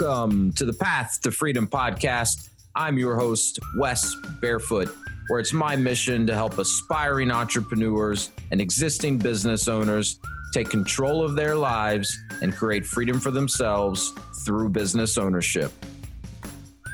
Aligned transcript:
Welcome 0.00 0.52
to 0.52 0.64
the 0.64 0.72
Path 0.72 1.20
to 1.22 1.32
Freedom 1.32 1.66
podcast. 1.66 2.50
I'm 2.76 2.98
your 2.98 3.16
host, 3.16 3.58
Wes 3.78 4.14
Barefoot, 4.40 4.94
where 5.26 5.40
it's 5.40 5.52
my 5.52 5.74
mission 5.74 6.24
to 6.28 6.34
help 6.34 6.58
aspiring 6.58 7.32
entrepreneurs 7.32 8.30
and 8.52 8.60
existing 8.60 9.18
business 9.18 9.66
owners 9.66 10.20
take 10.54 10.70
control 10.70 11.24
of 11.24 11.34
their 11.34 11.56
lives 11.56 12.16
and 12.42 12.54
create 12.54 12.86
freedom 12.86 13.18
for 13.18 13.32
themselves 13.32 14.12
through 14.44 14.68
business 14.68 15.18
ownership. 15.18 15.72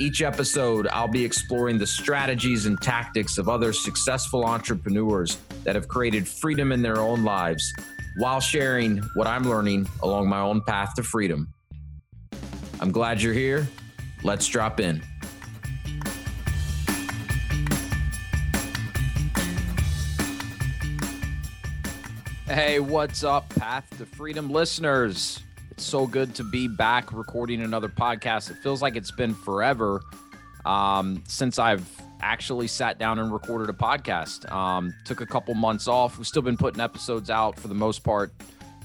Each 0.01 0.23
episode, 0.23 0.87
I'll 0.87 1.07
be 1.07 1.25
exploring 1.25 1.77
the 1.77 1.87
strategies 1.87 2.65
and 2.65 2.81
tactics 2.81 3.37
of 3.37 3.51
other 3.51 3.75
successful 3.75 4.47
entrepreneurs 4.47 5.37
that 5.65 5.75
have 5.75 5.89
created 5.89 6.27
freedom 6.27 6.73
in 6.73 6.81
their 6.81 7.01
own 7.01 7.23
lives 7.23 7.71
while 8.17 8.41
sharing 8.41 8.99
what 9.15 9.27
I'm 9.27 9.45
learning 9.45 9.89
along 10.03 10.27
my 10.29 10.41
own 10.41 10.63
path 10.63 10.95
to 10.95 11.03
freedom. 11.03 11.54
I'm 12.85 12.93
glad 12.93 13.23
you're 13.23 13.33
here. 13.33 13.67
Let's 14.23 14.47
drop 14.47 14.79
in. 14.79 15.01
Hey, 22.45 22.81
what's 22.81 23.25
up, 23.25 23.49
Path 23.55 23.89
to 23.97 24.05
Freedom 24.05 24.51
listeners? 24.51 25.41
It's 25.71 25.83
so 25.83 26.07
good 26.07 26.35
to 26.35 26.45
be 26.45 26.69
back 26.69 27.11
recording 27.15 27.63
another 27.63 27.89
podcast. 27.89 28.51
It 28.51 28.59
feels 28.59 28.83
like 28.83 28.97
it's 28.97 29.13
been 29.13 29.33
forever 29.33 30.03
um, 30.67 31.25
since 31.27 31.59
I've 31.59 31.91
actually 32.21 32.67
sat 32.67 32.99
down 32.99 33.19
and 33.19 33.33
recorded 33.33 33.71
a 33.71 33.73
podcast. 33.73 34.53
Um, 34.53 34.95
took 35.07 35.23
a 35.23 35.27
couple 35.27 35.55
months 35.55 35.89
off. 35.89 36.19
We've 36.19 36.27
still 36.27 36.43
been 36.43 36.59
putting 36.59 36.83
episodes 36.83 37.31
out 37.31 37.59
for 37.59 37.69
the 37.69 37.75
most 37.75 38.05
part. 38.05 38.31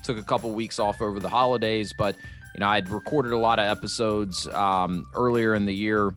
Took 0.03 0.17
a 0.17 0.23
couple 0.23 0.51
weeks 0.51 0.79
off 0.79 1.01
over 1.01 1.19
the 1.19 1.27
holidays, 1.27 1.91
but 1.91 2.15
you 2.53 2.59
know, 2.59 2.67
I'd 2.67 2.89
recorded 2.89 3.31
a 3.31 3.37
lot 3.37 3.59
of 3.59 3.65
episodes 3.65 4.47
um, 4.47 5.05
earlier 5.13 5.55
in 5.55 5.65
the 5.65 5.73
year. 5.73 6.13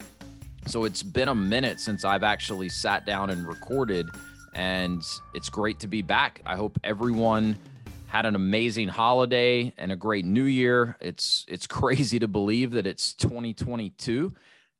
So 0.66 0.84
it's 0.84 1.02
been 1.02 1.28
a 1.28 1.34
minute 1.34 1.80
since 1.80 2.04
I've 2.04 2.22
actually 2.22 2.68
sat 2.68 3.04
down 3.04 3.30
and 3.30 3.46
recorded, 3.46 4.08
and 4.54 5.02
it's 5.34 5.48
great 5.48 5.80
to 5.80 5.88
be 5.88 6.02
back. 6.02 6.40
I 6.46 6.56
hope 6.56 6.78
everyone 6.84 7.58
had 8.06 8.26
an 8.26 8.36
amazing 8.36 8.88
holiday 8.88 9.72
and 9.78 9.90
a 9.90 9.96
great 9.96 10.24
new 10.24 10.44
year. 10.44 10.96
It's 11.00 11.44
it's 11.48 11.66
crazy 11.80 12.18
to 12.18 12.28
believe 12.28 12.72
that 12.72 12.86
it's 12.86 13.14
2022. 13.14 14.32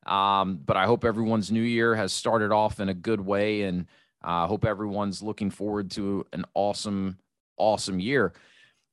Um, 0.07 0.61
but 0.65 0.77
I 0.77 0.87
hope 0.87 1.05
everyone's 1.05 1.51
new 1.53 1.63
year 1.63 1.95
has 1.95 2.13
started 2.13 2.53
off 2.53 2.81
in 2.81 2.89
a 2.89 2.95
good 2.95 3.21
way, 3.21 3.63
and 3.63 3.87
I 4.23 4.45
uh, 4.45 4.47
hope 4.47 4.65
everyone's 4.65 5.23
looking 5.23 5.51
forward 5.51 5.91
to 5.93 6.27
an 6.33 6.45
awesome, 6.55 7.19
awesome 7.57 8.01
year. 8.01 8.33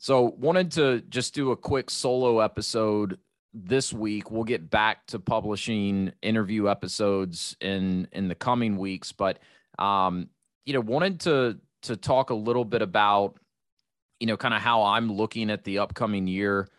So, 0.02 0.33
wanted 0.38 0.72
to 0.73 1.02
just 1.09 1.33
do 1.33 1.52
a 1.52 1.58
quick 1.58 1.89
solo 1.89 2.39
episode 2.39 3.19
this 3.53 3.92
week. 3.92 4.31
We'll 4.31 4.45
get 4.45 4.69
back 4.69 5.05
to 5.08 5.19
publishing 5.19 6.14
interview 6.22 6.69
episodes 6.69 7.58
in 7.59 8.08
in 8.14 8.30
the 8.30 8.36
coming 8.36 8.77
weeks, 8.77 9.11
but 9.11 9.39
um, 9.77 10.30
you 10.66 10.73
know, 10.73 10.80
wanted 10.80 11.20
to 11.22 11.59
to 11.83 11.97
talk 11.97 12.30
a 12.30 12.36
little 12.36 12.64
bit 12.64 12.81
about 12.81 13.39
you 14.22 14.27
know 14.27 14.38
kind 14.38 14.53
of 14.53 14.61
how 14.61 14.83
I'm 14.83 15.11
looking 15.11 15.50
at 15.50 15.66
the 15.66 15.80
upcoming 15.80 16.27
year, 16.27 16.70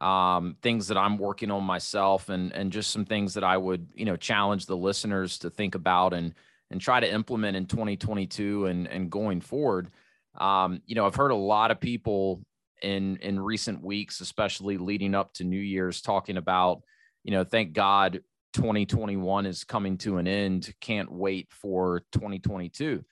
um, 0.00 0.56
things 0.62 0.88
that 0.88 0.96
I'm 0.96 1.18
working 1.18 1.50
on 1.50 1.64
myself, 1.64 2.30
and 2.30 2.50
and 2.54 2.72
just 2.72 2.92
some 2.92 3.04
things 3.04 3.34
that 3.34 3.44
I 3.44 3.58
would 3.58 3.92
you 3.94 4.06
know 4.06 4.16
challenge 4.16 4.64
the 4.64 4.76
listeners 4.76 5.38
to 5.40 5.50
think 5.50 5.74
about 5.74 6.14
and 6.14 6.34
and 6.70 6.80
try 6.80 6.98
to 6.98 7.12
implement 7.12 7.58
in 7.58 7.66
2022 7.66 8.64
and 8.64 8.86
and 8.88 9.10
going 9.10 9.42
forward. 9.42 9.90
Um, 10.38 10.80
you 10.86 10.94
know, 10.94 11.04
I've 11.04 11.16
heard 11.16 11.32
a 11.32 11.36
lot 11.36 11.70
of 11.70 11.78
people 11.78 12.40
in 12.82 13.16
in 13.18 13.38
recent 13.38 13.82
weeks, 13.82 14.20
especially 14.20 14.78
leading 14.78 15.14
up 15.14 15.32
to 15.34 15.44
New 15.44 15.60
Year's, 15.60 16.00
talking 16.00 16.36
about, 16.36 16.82
you 17.24 17.32
know, 17.32 17.44
thank 17.44 17.72
God 17.72 18.20
2021 18.54 19.46
is 19.46 19.64
coming 19.64 19.98
to 19.98 20.18
an 20.18 20.26
end. 20.26 20.72
Can't 20.80 21.10
wait 21.10 21.48
for 21.50 22.04
2022. 22.12 23.04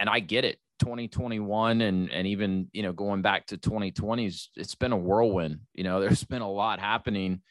And 0.00 0.08
I 0.08 0.20
get 0.20 0.44
it. 0.44 0.58
2021 0.78 1.80
and 1.80 2.08
and 2.12 2.28
even 2.28 2.68
you 2.72 2.84
know 2.84 2.92
going 2.92 3.20
back 3.20 3.44
to 3.46 3.58
2020s 3.58 4.46
it's 4.54 4.76
been 4.76 4.92
a 4.92 4.96
whirlwind 4.96 5.58
you 5.74 5.82
know 5.82 6.00
there's 6.00 6.22
been 6.22 6.40
a 6.40 6.48
lot 6.48 6.78
happening 6.78 7.42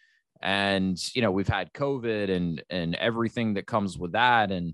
and 0.41 0.97
you 1.13 1.22
know 1.22 1.30
we've 1.30 1.47
had 1.47 1.74
covid 1.74 2.30
and 2.30 2.63
and 2.69 2.96
everything 2.96 3.56
that 3.56 3.68
comes 3.68 3.97
with 3.97 4.13
that 4.13 4.50
and 4.50 4.74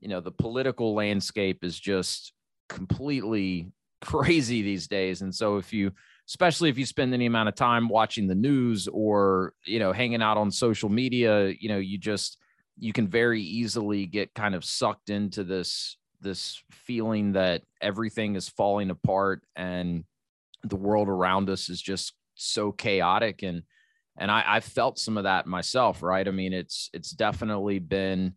you 0.00 0.08
know 0.08 0.20
the 0.20 0.30
political 0.30 0.94
landscape 0.94 1.64
is 1.64 1.80
just 1.80 2.34
completely 2.68 3.72
crazy 4.02 4.60
these 4.60 4.86
days 4.86 5.22
and 5.22 5.34
so 5.34 5.56
if 5.56 5.72
you 5.72 5.90
especially 6.28 6.70
if 6.70 6.78
you 6.78 6.86
spend 6.86 7.12
any 7.12 7.26
amount 7.26 7.48
of 7.48 7.54
time 7.54 7.88
watching 7.88 8.26
the 8.26 8.34
news 8.34 8.88
or 8.88 9.52
you 9.66 9.78
know 9.78 9.92
hanging 9.92 10.22
out 10.22 10.36
on 10.36 10.50
social 10.50 10.88
media 10.88 11.52
you 11.60 11.68
know 11.68 11.78
you 11.78 11.98
just 11.98 12.38
you 12.78 12.92
can 12.92 13.06
very 13.08 13.40
easily 13.40 14.06
get 14.06 14.34
kind 14.34 14.54
of 14.54 14.64
sucked 14.64 15.10
into 15.10 15.44
this 15.44 15.96
this 16.20 16.62
feeling 16.70 17.32
that 17.32 17.62
everything 17.80 18.34
is 18.34 18.48
falling 18.48 18.90
apart 18.90 19.42
and 19.54 20.04
the 20.64 20.76
world 20.76 21.08
around 21.08 21.50
us 21.50 21.68
is 21.68 21.80
just 21.80 22.14
so 22.34 22.72
chaotic. 22.72 23.42
And 23.42 23.62
and 24.16 24.30
I, 24.30 24.44
I 24.46 24.60
felt 24.60 24.98
some 24.98 25.16
of 25.16 25.24
that 25.24 25.46
myself 25.46 26.02
right? 26.02 26.26
I 26.26 26.30
mean 26.30 26.52
it's 26.52 26.90
it's 26.92 27.10
definitely 27.10 27.78
been 27.78 28.34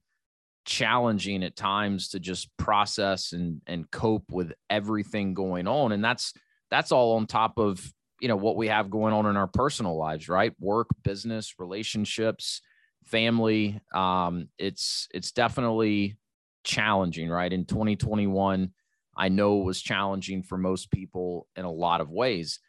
challenging 0.65 1.43
at 1.43 1.55
times 1.55 2.09
to 2.09 2.19
just 2.19 2.55
process 2.57 3.31
and 3.31 3.61
and 3.65 3.89
cope 3.89 4.31
with 4.31 4.53
everything 4.69 5.33
going 5.33 5.67
on. 5.67 5.93
And 5.93 6.03
that's 6.03 6.33
that's 6.69 6.91
all 6.91 7.15
on 7.15 7.25
top 7.25 7.57
of 7.57 7.93
you 8.19 8.27
know 8.27 8.35
what 8.35 8.57
we 8.57 8.67
have 8.67 8.89
going 8.89 9.13
on 9.13 9.25
in 9.25 9.37
our 9.37 9.47
personal 9.47 9.97
lives 9.97 10.29
right? 10.29 10.53
Work 10.59 10.87
business 11.03 11.55
relationships 11.59 12.61
family 13.05 13.79
um 13.93 14.49
it's 14.57 15.07
it's 15.13 15.31
definitely 15.31 16.17
challenging 16.63 17.29
right? 17.29 17.51
In 17.51 17.65
2021 17.65 18.71
i 19.19 19.29
know 19.29 19.61
it 19.61 19.65
was 19.65 19.81
challenging 19.81 20.43
for 20.43 20.57
most 20.57 20.91
people 20.91 21.47
in 21.55 21.65
a 21.65 21.71
lot 21.71 22.01
of 22.01 22.11
ways. 22.11 22.59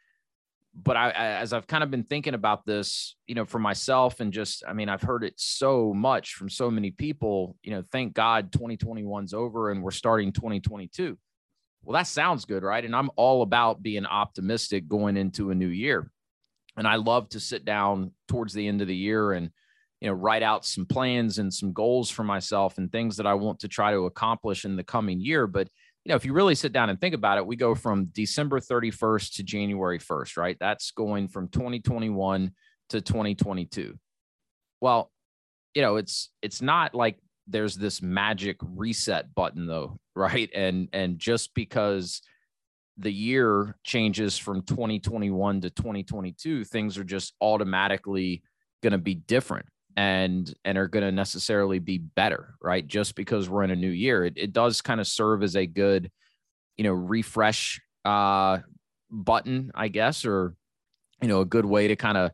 But 0.81 0.97
I, 0.97 1.11
as 1.11 1.53
I've 1.53 1.67
kind 1.67 1.83
of 1.83 1.91
been 1.91 2.05
thinking 2.05 2.35
about 2.35 2.65
this, 2.65 3.17
you 3.27 3.35
know, 3.35 3.45
for 3.45 3.59
myself 3.59 4.21
and 4.21 4.33
just, 4.33 4.63
I 4.67 4.75
mean, 4.75 4.89
I've 4.89 5.03
heard 5.03 5.25
it 5.25 5.35
so 5.37 5.93
much 5.93 6.35
from 6.35 6.49
so 6.49 6.71
many 6.71 6.93
people, 6.93 7.57
you 7.65 7.73
know, 7.73 7.83
thank 7.91 8.15
God 8.15 8.53
2021's 8.53 9.35
over 9.35 9.73
and 9.73 9.83
we're 9.83 9.91
starting 9.91 10.31
2022 10.31 11.19
well, 11.83 11.99
that 11.99 12.07
sounds 12.07 12.45
good, 12.45 12.63
right? 12.63 12.85
And 12.85 12.95
I'm 12.95 13.11
all 13.17 13.43
about 13.43 13.83
being 13.83 14.07
optimistic 14.07 14.89
going 14.89 15.17
into 15.17 15.51
a 15.51 15.55
new 15.55 15.69
year. 15.69 16.11
And 16.77 16.87
I 16.87 16.97
love 16.97 17.29
to 17.31 17.41
sit 17.41 17.65
down 17.65 18.13
towards 18.29 18.53
the 18.53 18.69
end 18.69 18.83
of 18.83 18.89
the 18.89 18.97
year 18.97 19.33
and, 19.33 19.51
you 20.01 20.09
know, 20.09 20.15
write 20.15 20.43
out 20.43 20.65
some 20.65 20.87
plans 20.87 21.39
and 21.39 21.53
some 21.53 21.73
goals 21.73 22.11
for 22.11 22.23
myself 22.25 22.79
and 22.79 22.91
things 22.91 23.17
that 23.17 23.27
I 23.27 23.35
want 23.35 23.61
to 23.61 23.69
try 23.69 23.93
to 23.93 24.07
accomplish 24.07 24.65
in 24.65 24.77
the 24.77 24.85
coming 24.85 25.21
year. 25.21 25.47
But, 25.47 25.69
you 26.05 26.11
know, 26.11 26.17
if 26.17 26.25
you 26.25 26.33
really 26.33 26.55
sit 26.55 26.73
down 26.73 26.89
and 26.89 27.01
think 27.01 27.15
about 27.15 27.39
it, 27.39 27.47
we 27.47 27.57
go 27.57 27.75
from 27.75 28.07
December 28.07 28.61
31st 28.61 29.35
to 29.37 29.43
January 29.43 29.99
1st, 29.99 30.37
right? 30.37 30.57
That's 30.61 30.93
going 30.93 31.29
from 31.29 31.49
2021 31.49 32.53
to 32.91 33.01
2022. 33.01 33.99
Well, 34.81 35.11
you 35.75 35.83
know, 35.83 35.97
it's 35.97 36.31
it's 36.43 36.63
not 36.63 36.95
like 36.95 37.19
there's 37.49 37.77
this 37.77 38.03
magic 38.03 38.57
reset 38.63 39.35
button 39.35 39.67
though 39.67 39.99
right? 40.15 40.51
And 40.55 40.89
and 40.93 41.19
just 41.19 41.55
because 41.55 42.23
the 42.97 43.13
year 43.13 43.77
changes 43.85 44.37
from 44.37 44.63
2021 44.63 45.61
to 45.61 45.71
2022 45.71 46.65
things 46.65 46.99
are 46.99 47.05
just 47.05 47.35
automatically 47.41 48.43
going 48.83 48.91
to 48.93 48.99
be 48.99 49.15
different 49.15 49.67
and 49.97 50.53
and 50.65 50.77
are 50.77 50.89
going 50.89 51.05
to 51.05 51.13
necessarily 51.13 51.79
be 51.79 51.99
better 51.99 52.55
right? 52.61 52.87
Just 52.87 53.15
because 53.15 53.49
we're 53.49 53.63
in 53.63 53.71
a 53.71 53.77
new 53.77 53.91
year 53.91 54.25
it, 54.25 54.35
it 54.37 54.53
does 54.53 54.81
kind 54.81 55.01
of 55.01 55.07
serve 55.07 55.43
as 55.43 55.57
a 55.57 55.67
good 55.67 56.11
you 56.77 56.85
know 56.85 56.93
refresh 56.93 57.81
uh 58.05 58.59
button 59.11 59.71
i 59.75 59.89
guess 59.89 60.25
or 60.25 60.55
you 61.21 61.29
know 61.29 61.41
a 61.41 61.45
good 61.45 61.65
way 61.65 61.89
to 61.89 61.97
kind 61.97 62.17
of 62.17 62.31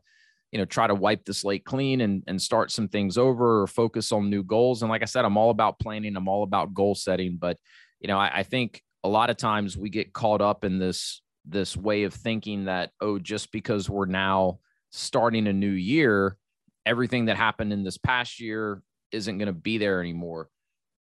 you 0.55 0.59
know 0.59 0.63
try 0.63 0.87
to 0.87 0.95
wipe 0.95 1.25
the 1.25 1.33
slate 1.33 1.65
clean 1.65 1.99
and 1.99 2.23
and 2.27 2.41
start 2.41 2.71
some 2.71 2.87
things 2.87 3.17
over 3.17 3.61
or 3.61 3.67
focus 3.67 4.13
on 4.13 4.29
new 4.29 4.41
goals. 4.41 4.81
And 4.81 4.89
like 4.89 5.01
i 5.01 5.05
said 5.05 5.25
i'm 5.25 5.35
all 5.35 5.49
about 5.49 5.79
planning 5.79 6.15
i'm 6.15 6.29
all 6.29 6.43
about 6.43 6.73
goal 6.73 6.95
setting. 6.95 7.35
But 7.37 7.57
you 7.99 8.07
know 8.07 8.17
I, 8.17 8.37
I 8.37 8.43
think 8.43 8.81
a 9.03 9.09
lot 9.09 9.29
of 9.29 9.35
times 9.35 9.75
we 9.77 9.89
get 9.89 10.13
caught 10.13 10.39
up 10.39 10.63
in 10.63 10.79
this 10.79 11.21
this 11.43 11.75
way 11.75 12.03
of 12.03 12.13
thinking 12.13 12.65
that 12.65 12.91
oh 13.01 13.19
just 13.19 13.51
because 13.51 13.89
we're 13.89 14.05
now 14.05 14.59
starting 14.93 15.47
a 15.47 15.51
new 15.51 15.67
year 15.67 16.37
everything 16.85 17.25
that 17.25 17.35
happened 17.35 17.73
in 17.73 17.83
this 17.83 17.97
past 17.97 18.39
year 18.39 18.81
isn't 19.11 19.37
going 19.37 19.47
to 19.47 19.51
be 19.53 19.77
there 19.77 19.99
anymore. 19.99 20.47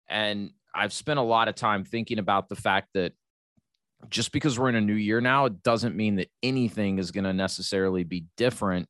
And 0.10 0.50
i've 0.74 0.94
spent 0.94 1.20
a 1.20 1.22
lot 1.36 1.48
of 1.48 1.54
time 1.54 1.84
thinking 1.84 2.18
about 2.18 2.50
the 2.50 2.56
fact 2.56 2.88
that 2.96 3.14
just 4.10 4.32
because 4.32 4.58
we're 4.58 4.70
in 4.70 4.76
a 4.76 4.82
new 4.82 4.96
year 4.96 5.22
now 5.22 5.46
it 5.46 5.62
doesn't 5.62 5.96
mean 5.96 6.16
that 6.16 6.30
anything 6.42 6.98
is 6.98 7.12
going 7.12 7.24
to 7.24 7.34
necessarily 7.34 8.04
be 8.04 8.26
different 8.36 8.90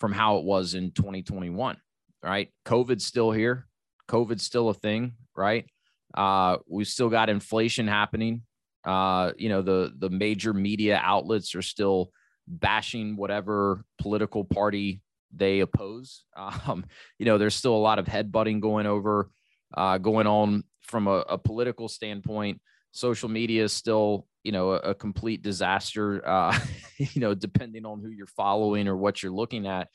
from 0.00 0.12
how 0.12 0.38
it 0.38 0.44
was 0.44 0.74
in 0.74 0.92
2021, 0.92 1.76
right? 2.22 2.50
COVID's 2.64 3.04
still 3.04 3.30
here. 3.30 3.66
COVID's 4.08 4.44
still 4.44 4.68
a 4.68 4.74
thing, 4.74 5.12
right? 5.36 5.66
Uh, 6.14 6.58
we've 6.68 6.88
still 6.88 7.08
got 7.08 7.28
inflation 7.28 7.86
happening. 7.86 8.42
Uh, 8.84 9.32
you 9.36 9.48
know, 9.48 9.60
the 9.60 9.92
the 9.98 10.08
major 10.08 10.54
media 10.54 11.00
outlets 11.02 11.54
are 11.54 11.62
still 11.62 12.10
bashing 12.46 13.16
whatever 13.16 13.84
political 13.98 14.44
party 14.44 15.02
they 15.34 15.60
oppose. 15.60 16.24
Um, 16.66 16.84
you 17.18 17.26
know, 17.26 17.38
there's 17.38 17.54
still 17.54 17.74
a 17.74 17.78
lot 17.78 17.98
of 17.98 18.06
headbutting 18.06 18.60
going 18.60 18.86
over, 18.86 19.30
uh, 19.76 19.98
going 19.98 20.26
on 20.26 20.64
from 20.82 21.06
a, 21.06 21.24
a, 21.28 21.36
political 21.36 21.88
standpoint. 21.88 22.60
Social 22.92 23.28
media 23.28 23.64
is 23.64 23.72
still, 23.72 24.26
you 24.44 24.52
know, 24.52 24.72
a, 24.72 24.78
a 24.78 24.94
complete 24.94 25.42
disaster. 25.42 26.26
Uh, 26.26 26.58
you 26.98 27.20
know, 27.20 27.34
depending 27.34 27.84
on 27.84 28.00
who 28.00 28.08
you're 28.08 28.26
following 28.26 28.88
or 28.88 28.96
what 28.96 29.22
you're 29.22 29.32
looking 29.32 29.66
at. 29.66 29.88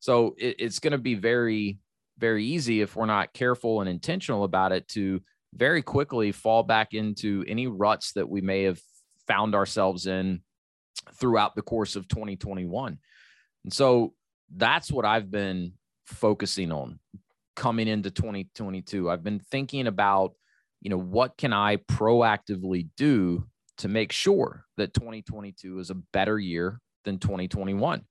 So 0.00 0.34
it, 0.38 0.56
it's 0.58 0.78
going 0.78 0.92
to 0.92 0.98
be 0.98 1.14
very, 1.14 1.78
very 2.18 2.44
easy 2.44 2.80
if 2.80 2.96
we're 2.96 3.06
not 3.06 3.32
careful 3.32 3.80
and 3.80 3.88
intentional 3.88 4.44
about 4.44 4.72
it 4.72 4.88
to 4.88 5.20
very 5.54 5.82
quickly 5.82 6.32
fall 6.32 6.62
back 6.62 6.94
into 6.94 7.44
any 7.48 7.66
ruts 7.66 8.12
that 8.12 8.28
we 8.28 8.40
may 8.40 8.64
have 8.64 8.80
found 9.26 9.54
ourselves 9.54 10.06
in 10.06 10.42
throughout 11.14 11.54
the 11.54 11.62
course 11.62 11.96
of 11.96 12.08
2021. 12.08 12.98
And 13.64 13.72
so 13.72 14.14
that's 14.54 14.90
what 14.90 15.04
I've 15.04 15.30
been 15.30 15.72
focusing 16.06 16.72
on 16.72 16.98
coming 17.56 17.88
into 17.88 18.10
2022. 18.10 19.10
I've 19.10 19.24
been 19.24 19.40
thinking 19.40 19.86
about, 19.86 20.34
you 20.80 20.90
know, 20.90 20.98
what 20.98 21.36
can 21.36 21.52
I 21.52 21.76
proactively 21.76 22.88
do 22.96 23.46
to 23.78 23.88
make 23.88 24.12
sure 24.12 24.64
that 24.76 24.94
2022 24.94 25.78
is 25.78 25.90
a 25.90 25.94
better 25.94 26.38
year 26.38 26.80
than 27.04 27.18
2021? 27.18 28.04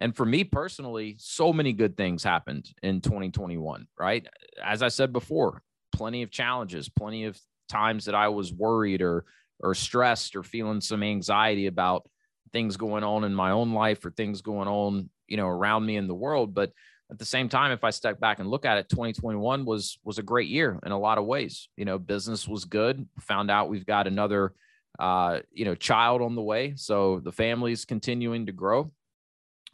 And 0.00 0.16
for 0.16 0.24
me 0.24 0.44
personally, 0.44 1.16
so 1.18 1.52
many 1.52 1.72
good 1.72 1.96
things 1.96 2.24
happened 2.24 2.70
in 2.82 3.00
2021, 3.00 3.86
right? 3.98 4.26
As 4.64 4.82
I 4.82 4.88
said 4.88 5.12
before, 5.12 5.62
plenty 5.92 6.22
of 6.22 6.30
challenges, 6.30 6.88
plenty 6.88 7.24
of 7.24 7.38
times 7.68 8.06
that 8.06 8.14
I 8.14 8.28
was 8.28 8.52
worried 8.52 9.02
or 9.02 9.24
or 9.62 9.74
stressed 9.74 10.36
or 10.36 10.42
feeling 10.42 10.80
some 10.80 11.02
anxiety 11.02 11.66
about 11.66 12.08
things 12.52 12.76
going 12.76 13.04
on 13.04 13.24
in 13.24 13.34
my 13.34 13.50
own 13.50 13.72
life 13.72 14.04
or 14.04 14.10
things 14.10 14.40
going 14.40 14.68
on, 14.68 15.10
you 15.28 15.36
know, 15.36 15.46
around 15.46 15.84
me 15.84 15.96
in 15.96 16.08
the 16.08 16.14
world. 16.14 16.54
But 16.54 16.72
at 17.10 17.18
the 17.18 17.24
same 17.24 17.48
time, 17.48 17.70
if 17.70 17.84
I 17.84 17.90
step 17.90 18.18
back 18.18 18.38
and 18.38 18.48
look 18.48 18.64
at 18.64 18.78
it, 18.78 18.88
2021 18.88 19.64
was 19.64 19.98
was 20.04 20.18
a 20.18 20.22
great 20.22 20.48
year 20.48 20.78
in 20.84 20.92
a 20.92 20.98
lot 20.98 21.18
of 21.18 21.26
ways. 21.26 21.68
You 21.76 21.84
know, 21.84 21.98
business 21.98 22.48
was 22.48 22.64
good. 22.64 23.06
Found 23.20 23.50
out 23.50 23.68
we've 23.68 23.86
got 23.86 24.06
another 24.06 24.54
uh, 25.00 25.40
you 25.50 25.64
know, 25.64 25.74
child 25.74 26.20
on 26.20 26.34
the 26.34 26.42
way. 26.42 26.74
So 26.76 27.20
the 27.20 27.32
family's 27.32 27.86
continuing 27.86 28.46
to 28.46 28.52
grow. 28.52 28.92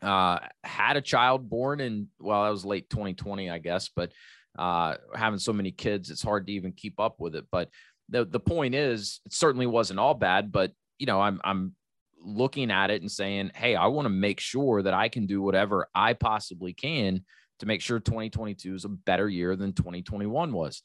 Uh, 0.01 0.39
had 0.63 0.97
a 0.97 1.01
child 1.01 1.51
born 1.51 1.81
in 1.81 2.07
well, 2.21 2.45
that 2.45 2.51
was 2.51 2.65
late 2.65 2.89
2020, 2.89 3.51
I 3.51 3.59
guess, 3.59 3.91
but 3.95 4.13
uh, 4.57 4.95
having 5.15 5.41
so 5.41 5.53
many 5.53 5.73
kids, 5.73 6.11
it's 6.11 6.23
hard 6.23 6.47
to 6.47 6.53
even 6.53 6.73
keep 6.73 7.01
up 7.01 7.17
with 7.19 7.35
it. 7.35 7.47
But 7.51 7.71
the 8.09 8.25
the 8.25 8.39
point 8.39 8.77
is, 8.77 9.21
it 9.27 9.33
certainly 9.33 9.67
wasn't 9.67 9.99
all 9.99 10.15
bad. 10.15 10.53
But 10.53 10.73
you 10.99 11.07
know, 11.07 11.21
I'm 11.21 11.41
I'm 11.43 11.75
looking 12.23 12.71
at 12.71 12.91
it 12.91 13.03
and 13.03 13.11
saying, 13.11 13.51
hey, 13.55 13.75
I 13.75 13.87
want 13.87 14.07
to 14.07 14.11
make 14.11 14.39
sure 14.39 14.83
that 14.83 14.95
I 14.95 15.09
can 15.09 15.27
do 15.27 15.43
whatever 15.43 15.89
I 15.93 16.13
possibly 16.13 16.73
can 16.73 17.25
to 17.59 17.67
make 17.67 17.81
sure 17.81 17.99
2022 17.99 18.75
is 18.75 18.85
a 18.85 18.91
better 18.91 19.29
year 19.29 19.57
than 19.57 19.73
2021 19.73 20.53
was. 20.53 20.83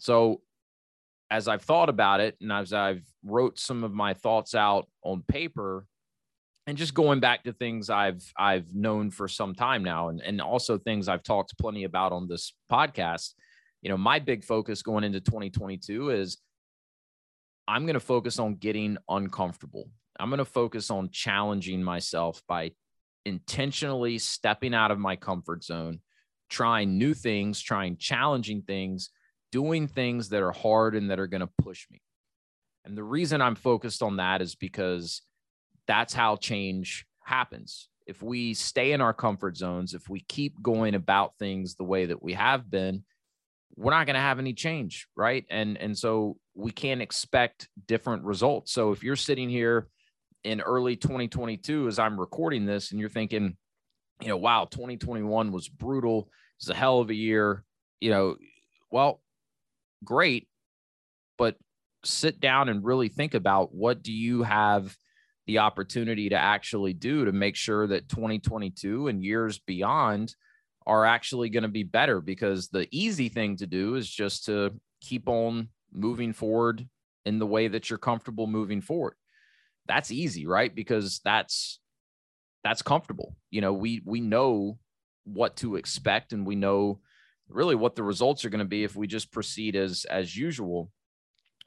So 0.00 0.40
as 1.34 1.48
I've 1.48 1.62
thought 1.62 1.88
about 1.88 2.20
it 2.20 2.36
and 2.40 2.52
as 2.52 2.72
I've 2.72 3.02
wrote 3.24 3.58
some 3.58 3.82
of 3.82 3.92
my 3.92 4.14
thoughts 4.14 4.54
out 4.54 4.88
on 5.02 5.24
paper, 5.26 5.84
and 6.68 6.78
just 6.78 6.94
going 6.94 7.18
back 7.18 7.42
to 7.42 7.52
things 7.52 7.90
I've 7.90 8.22
I've 8.38 8.72
known 8.72 9.10
for 9.10 9.26
some 9.26 9.52
time 9.52 9.82
now, 9.82 10.10
and 10.10 10.22
and 10.22 10.40
also 10.40 10.78
things 10.78 11.08
I've 11.08 11.24
talked 11.24 11.58
plenty 11.58 11.82
about 11.82 12.12
on 12.12 12.28
this 12.28 12.54
podcast. 12.70 13.32
You 13.82 13.90
know, 13.90 13.96
my 13.96 14.20
big 14.20 14.44
focus 14.44 14.82
going 14.82 15.02
into 15.02 15.20
2022 15.20 16.10
is 16.10 16.38
I'm 17.66 17.84
going 17.84 17.94
to 17.94 18.00
focus 18.00 18.38
on 18.38 18.54
getting 18.54 18.96
uncomfortable. 19.08 19.90
I'm 20.20 20.30
going 20.30 20.38
to 20.38 20.44
focus 20.44 20.88
on 20.88 21.10
challenging 21.10 21.82
myself 21.82 22.40
by 22.46 22.70
intentionally 23.24 24.18
stepping 24.18 24.72
out 24.72 24.92
of 24.92 25.00
my 25.00 25.16
comfort 25.16 25.64
zone, 25.64 25.98
trying 26.48 26.96
new 26.96 27.12
things, 27.12 27.60
trying 27.60 27.96
challenging 27.96 28.62
things, 28.62 29.10
doing 29.54 29.86
things 29.86 30.30
that 30.30 30.42
are 30.42 30.50
hard 30.50 30.96
and 30.96 31.12
that 31.12 31.20
are 31.20 31.28
going 31.28 31.40
to 31.40 31.62
push 31.62 31.86
me. 31.88 32.02
And 32.84 32.98
the 32.98 33.04
reason 33.04 33.40
I'm 33.40 33.54
focused 33.54 34.02
on 34.02 34.16
that 34.16 34.42
is 34.42 34.56
because 34.56 35.22
that's 35.86 36.12
how 36.12 36.34
change 36.34 37.06
happens. 37.22 37.88
If 38.04 38.20
we 38.20 38.54
stay 38.54 38.90
in 38.90 39.00
our 39.00 39.14
comfort 39.14 39.56
zones, 39.56 39.94
if 39.94 40.08
we 40.08 40.24
keep 40.26 40.60
going 40.60 40.96
about 40.96 41.38
things 41.38 41.76
the 41.76 41.84
way 41.84 42.06
that 42.06 42.20
we 42.20 42.32
have 42.32 42.68
been, 42.68 43.04
we're 43.76 43.92
not 43.92 44.06
going 44.06 44.14
to 44.14 44.20
have 44.20 44.40
any 44.40 44.54
change, 44.54 45.06
right? 45.16 45.44
And 45.48 45.78
and 45.78 45.96
so 45.96 46.36
we 46.56 46.72
can't 46.72 47.00
expect 47.00 47.68
different 47.86 48.24
results. 48.24 48.72
So 48.72 48.90
if 48.90 49.04
you're 49.04 49.14
sitting 49.14 49.48
here 49.48 49.86
in 50.42 50.60
early 50.62 50.96
2022 50.96 51.86
as 51.86 52.00
I'm 52.00 52.18
recording 52.18 52.66
this 52.66 52.90
and 52.90 52.98
you're 52.98 53.08
thinking, 53.08 53.56
you 54.20 54.28
know, 54.28 54.36
wow, 54.36 54.64
2021 54.64 55.52
was 55.52 55.68
brutal. 55.68 56.28
It's 56.58 56.68
a 56.68 56.74
hell 56.74 56.98
of 56.98 57.10
a 57.10 57.14
year, 57.14 57.62
you 58.00 58.10
know, 58.10 58.34
well, 58.90 59.20
great, 60.04 60.48
but 61.38 61.56
sit 62.04 62.40
down 62.40 62.68
and 62.68 62.84
really 62.84 63.08
think 63.08 63.34
about 63.34 63.74
what 63.74 64.02
do 64.02 64.12
you 64.12 64.42
have 64.42 64.96
the 65.46 65.58
opportunity 65.58 66.30
to 66.30 66.36
actually 66.36 66.92
do 66.92 67.24
to 67.24 67.32
make 67.32 67.56
sure 67.56 67.86
that 67.86 68.08
2022 68.08 69.08
and 69.08 69.24
years 69.24 69.58
beyond 69.58 70.34
are 70.86 71.04
actually 71.04 71.50
going 71.50 71.62
to 71.62 71.68
be 71.68 71.82
better. 71.82 72.20
Because 72.20 72.68
the 72.68 72.88
easy 72.90 73.28
thing 73.28 73.56
to 73.56 73.66
do 73.66 73.94
is 73.94 74.08
just 74.08 74.46
to 74.46 74.72
keep 75.00 75.28
on 75.28 75.68
moving 75.92 76.32
forward 76.32 76.86
in 77.24 77.38
the 77.38 77.46
way 77.46 77.68
that 77.68 77.88
you're 77.88 77.98
comfortable 77.98 78.46
moving 78.46 78.80
forward. 78.80 79.14
That's 79.86 80.10
easy 80.10 80.46
right? 80.46 80.74
Because 80.74 81.20
that's 81.24 81.78
that's 82.62 82.82
comfortable. 82.82 83.36
You 83.50 83.60
know 83.60 83.72
we 83.72 84.00
we 84.04 84.20
know 84.20 84.78
what 85.24 85.56
to 85.56 85.76
expect 85.76 86.32
and 86.32 86.46
we 86.46 86.54
know 86.54 87.00
really 87.48 87.74
what 87.74 87.94
the 87.94 88.02
results 88.02 88.44
are 88.44 88.50
going 88.50 88.58
to 88.58 88.64
be 88.64 88.84
if 88.84 88.96
we 88.96 89.06
just 89.06 89.32
proceed 89.32 89.76
as 89.76 90.04
as 90.06 90.36
usual 90.36 90.90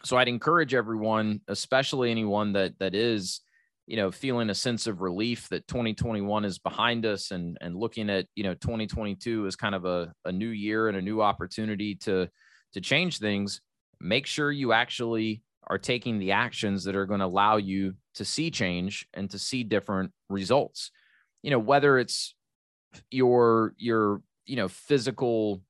so 0.03 0.17
i'd 0.17 0.27
encourage 0.27 0.73
everyone 0.73 1.39
especially 1.47 2.11
anyone 2.11 2.53
that 2.53 2.77
that 2.79 2.95
is 2.95 3.41
you 3.87 3.95
know, 3.95 4.11
feeling 4.11 4.49
a 4.49 4.55
sense 4.55 4.85
of 4.85 5.01
relief 5.01 5.47
that 5.47 5.65
2021 5.69 6.43
is 6.43 6.59
behind 6.59 7.05
us 7.05 7.31
and 7.31 7.57
and 7.61 7.75
looking 7.75 8.09
at, 8.09 8.27
you 8.35 8.43
know, 8.43 8.53
2022 8.53 9.47
as 9.47 9.55
kind 9.55 9.73
of 9.73 9.85
a, 9.85 10.13
a 10.25 10.31
new 10.31 10.49
year 10.49 10.89
and 10.89 10.97
a 10.97 11.01
new 11.01 11.21
opportunity 11.21 11.95
to 11.95 12.29
to 12.73 12.81
change 12.81 13.17
things, 13.17 13.61
make 14.01 14.25
sure 14.25 14.51
you 14.51 14.73
actually 14.73 15.41
are 15.67 15.77
taking 15.77 16.19
the 16.19 16.33
actions 16.33 16.83
that 16.83 16.97
are 16.97 17.05
going 17.05 17.21
to 17.21 17.25
allow 17.25 17.55
you 17.55 17.93
to 18.15 18.25
see 18.25 18.51
change 18.51 19.07
and 19.13 19.29
to 19.29 19.39
see 19.39 19.63
different 19.63 20.11
results. 20.29 20.91
You 21.41 21.51
know, 21.51 21.59
whether 21.59 21.97
it's 21.97 22.35
your 23.09 23.73
your, 23.77 24.21
you 24.45 24.57
know, 24.57 24.67
physical 24.67 25.61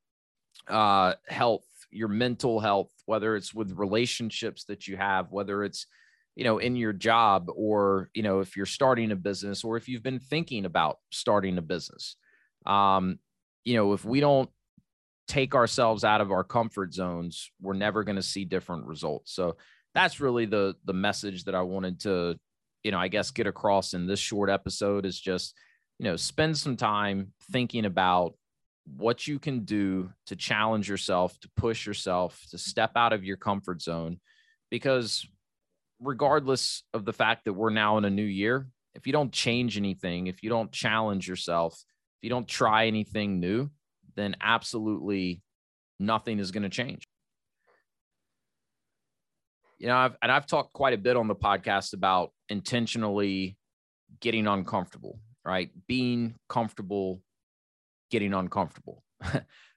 uh 0.69 1.13
health, 1.27 1.65
your 1.91 2.07
mental 2.07 2.59
health, 2.59 2.91
whether 3.05 3.35
it's 3.35 3.53
with 3.53 3.77
relationships 3.77 4.65
that 4.65 4.87
you 4.87 4.97
have, 4.97 5.31
whether 5.31 5.63
it's 5.63 5.85
you 6.35 6.43
know 6.43 6.57
in 6.59 6.75
your 6.75 6.93
job 6.93 7.49
or 7.55 8.09
you 8.13 8.23
know 8.23 8.39
if 8.39 8.55
you're 8.55 8.65
starting 8.65 9.11
a 9.11 9.15
business 9.15 9.63
or 9.63 9.77
if 9.77 9.87
you've 9.87 10.03
been 10.03 10.19
thinking 10.19 10.65
about 10.65 10.97
starting 11.11 11.57
a 11.57 11.61
business. 11.61 12.15
Um 12.65 13.19
you 13.65 13.75
know 13.75 13.93
if 13.93 14.05
we 14.05 14.19
don't 14.19 14.49
take 15.27 15.55
ourselves 15.55 16.05
out 16.05 16.21
of 16.21 16.31
our 16.31 16.43
comfort 16.43 16.93
zones 16.93 17.51
we're 17.61 17.73
never 17.73 18.03
going 18.05 18.15
to 18.15 18.21
see 18.23 18.45
different 18.45 18.85
results. 18.85 19.33
So 19.33 19.57
that's 19.97 20.19
really 20.19 20.45
the 20.45 20.75
the 20.85 20.93
message 20.93 21.45
that 21.45 21.55
i 21.55 21.61
wanted 21.61 21.99
to 21.99 22.37
you 22.83 22.91
know 22.91 22.99
i 22.99 23.07
guess 23.07 23.31
get 23.31 23.47
across 23.47 23.95
in 23.95 24.05
this 24.05 24.19
short 24.19 24.47
episode 24.47 25.07
is 25.07 25.19
just 25.19 25.55
you 25.97 26.03
know 26.03 26.15
spend 26.15 26.55
some 26.55 26.77
time 26.77 27.33
thinking 27.51 27.83
about 27.83 28.35
what 28.95 29.27
you 29.27 29.37
can 29.37 29.65
do 29.65 30.09
to 30.27 30.35
challenge 30.35 30.87
yourself 30.87 31.37
to 31.39 31.49
push 31.57 31.85
yourself 31.85 32.41
to 32.51 32.57
step 32.57 32.91
out 32.95 33.11
of 33.11 33.23
your 33.23 33.37
comfort 33.37 33.81
zone 33.81 34.19
because 34.69 35.27
regardless 35.99 36.83
of 36.93 37.05
the 37.05 37.13
fact 37.13 37.45
that 37.45 37.53
we're 37.53 37.69
now 37.69 37.97
in 37.97 38.05
a 38.05 38.09
new 38.09 38.23
year, 38.23 38.67
if 38.95 39.07
you 39.07 39.13
don't 39.13 39.31
change 39.31 39.77
anything, 39.77 40.27
if 40.27 40.43
you 40.43 40.49
don't 40.49 40.71
challenge 40.71 41.27
yourself, 41.27 41.73
if 41.73 42.23
you 42.23 42.29
don't 42.29 42.47
try 42.47 42.87
anything 42.87 43.39
new, 43.39 43.69
then 44.15 44.35
absolutely 44.41 45.41
nothing 45.99 46.39
is 46.39 46.51
going 46.51 46.63
to 46.63 46.69
change. 46.69 47.03
You 49.77 49.87
know, 49.87 49.95
I've, 49.95 50.15
and 50.21 50.31
I've 50.31 50.47
talked 50.47 50.73
quite 50.73 50.93
a 50.93 50.97
bit 50.97 51.15
on 51.15 51.27
the 51.27 51.35
podcast 51.35 51.93
about 51.93 52.31
intentionally 52.49 53.57
getting 54.19 54.47
uncomfortable, 54.47 55.19
right? 55.45 55.69
Being 55.87 56.35
comfortable, 56.49 57.21
getting 58.09 58.33
uncomfortable. 58.33 59.03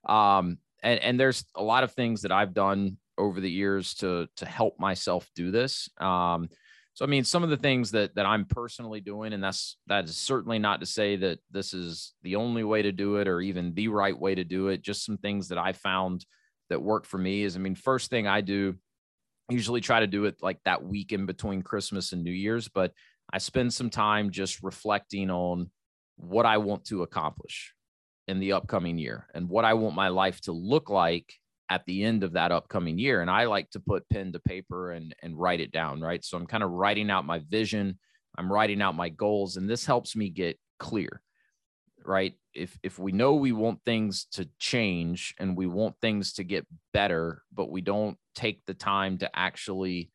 um, 0.09 0.59
and, 0.83 1.01
and 1.01 1.21
there's 1.21 1.45
a 1.55 1.63
lot 1.63 1.85
of 1.85 1.93
things 1.93 2.23
that 2.23 2.33
I've 2.33 2.55
done 2.55 2.97
over 3.19 3.41
the 3.41 3.51
years 3.51 3.95
to 3.95 4.29
to 4.37 4.47
help 4.47 4.79
myself 4.81 5.29
do 5.35 5.51
this. 5.51 5.89
Um, 5.99 6.49
so 6.95 7.05
I 7.05 7.09
mean, 7.09 7.25
some 7.25 7.43
of 7.43 7.51
the 7.51 7.57
things 7.57 7.93
that 7.93 8.15
that 8.15 8.27
I'm 8.27 8.45
personally 8.45 9.01
doing, 9.01 9.33
and 9.33 9.43
that's 9.43 9.77
that 9.87 10.05
is 10.05 10.17
certainly 10.17 10.59
not 10.59 10.81
to 10.81 10.87
say 10.87 11.17
that 11.17 11.39
this 11.51 11.73
is 11.73 12.15
the 12.23 12.37
only 12.37 12.65
way 12.65 12.83
to 12.83 12.93
do 12.93 13.17
it 13.17 13.29
or 13.29 13.41
even 13.41 13.75
the 13.75 13.89
right 13.89 14.19
way 14.19 14.35
to 14.35 14.45
do 14.45 14.69
it. 14.69 14.83
Just 14.83 15.05
some 15.05 15.19
things 15.19 15.49
that 15.49 15.59
I 15.59 15.73
found 15.73 16.25
that 16.69 16.83
work 16.83 17.07
for 17.07 17.19
me 17.19 17.43
is, 17.43 17.57
I 17.57 17.59
mean, 17.59 17.75
first 17.75 18.11
thing 18.11 18.27
I 18.27 18.41
do, 18.41 18.77
usually 19.49 19.81
try 19.81 20.01
to 20.01 20.07
do 20.07 20.25
it 20.25 20.37
like 20.43 20.59
that 20.65 20.83
week 20.83 21.13
in 21.13 21.27
between 21.27 21.63
Christmas 21.63 22.13
and 22.13 22.23
New 22.23 22.31
Year's, 22.31 22.69
but 22.69 22.93
I 23.33 23.39
spend 23.39 23.73
some 23.73 23.91
time 23.91 24.31
just 24.31 24.63
reflecting 24.63 25.31
on 25.31 25.71
what 26.17 26.47
I 26.47 26.59
want 26.59 26.85
to 26.87 27.03
accomplish. 27.03 27.75
In 28.31 28.39
the 28.39 28.53
upcoming 28.53 28.97
year 28.97 29.27
and 29.35 29.49
what 29.49 29.65
I 29.65 29.75
want 29.75 29.97
my 29.97 30.09
life 30.09 30.41
to 30.43 30.53
look 30.53 30.89
like 30.89 31.35
at 31.69 31.85
the 31.87 32.05
end 32.05 32.23
of 32.23 32.33
that 32.33 32.53
upcoming 32.53 32.97
year. 32.97 33.23
And 33.23 33.31
I 33.31 33.45
like 33.45 33.69
to 33.71 33.81
put 33.81 34.09
pen 34.09 34.33
to 34.33 34.39
paper 34.39 34.93
and, 34.93 35.15
and 35.21 35.37
write 35.37 35.61
it 35.61 35.73
down, 35.73 36.01
right? 36.01 36.25
So 36.25 36.37
I'm 36.37 36.47
kind 36.47 36.63
of 36.63 36.71
writing 36.71 37.11
out 37.11 37.27
my 37.27 37.41
vision, 37.49 37.99
I'm 38.39 38.51
writing 38.51 38.81
out 38.81 38.95
my 38.95 39.09
goals, 39.09 39.57
and 39.57 39.69
this 39.69 39.85
helps 39.85 40.15
me 40.15 40.31
get 40.31 40.59
clear, 40.79 41.21
right? 42.05 42.35
If 42.55 42.79
if 42.85 42.99
we 43.01 43.11
know 43.11 43.35
we 43.35 43.53
want 43.53 43.81
things 43.85 44.27
to 44.33 44.49
change 44.61 45.35
and 45.39 45.57
we 45.57 45.67
want 45.67 45.97
things 46.01 46.35
to 46.35 46.45
get 46.45 46.67
better, 46.93 47.43
but 47.53 47.71
we 47.71 47.81
don't 47.81 48.17
take 48.37 48.65
the 48.65 48.75
time 48.75 49.19
to 49.19 49.31
actually 49.37 50.13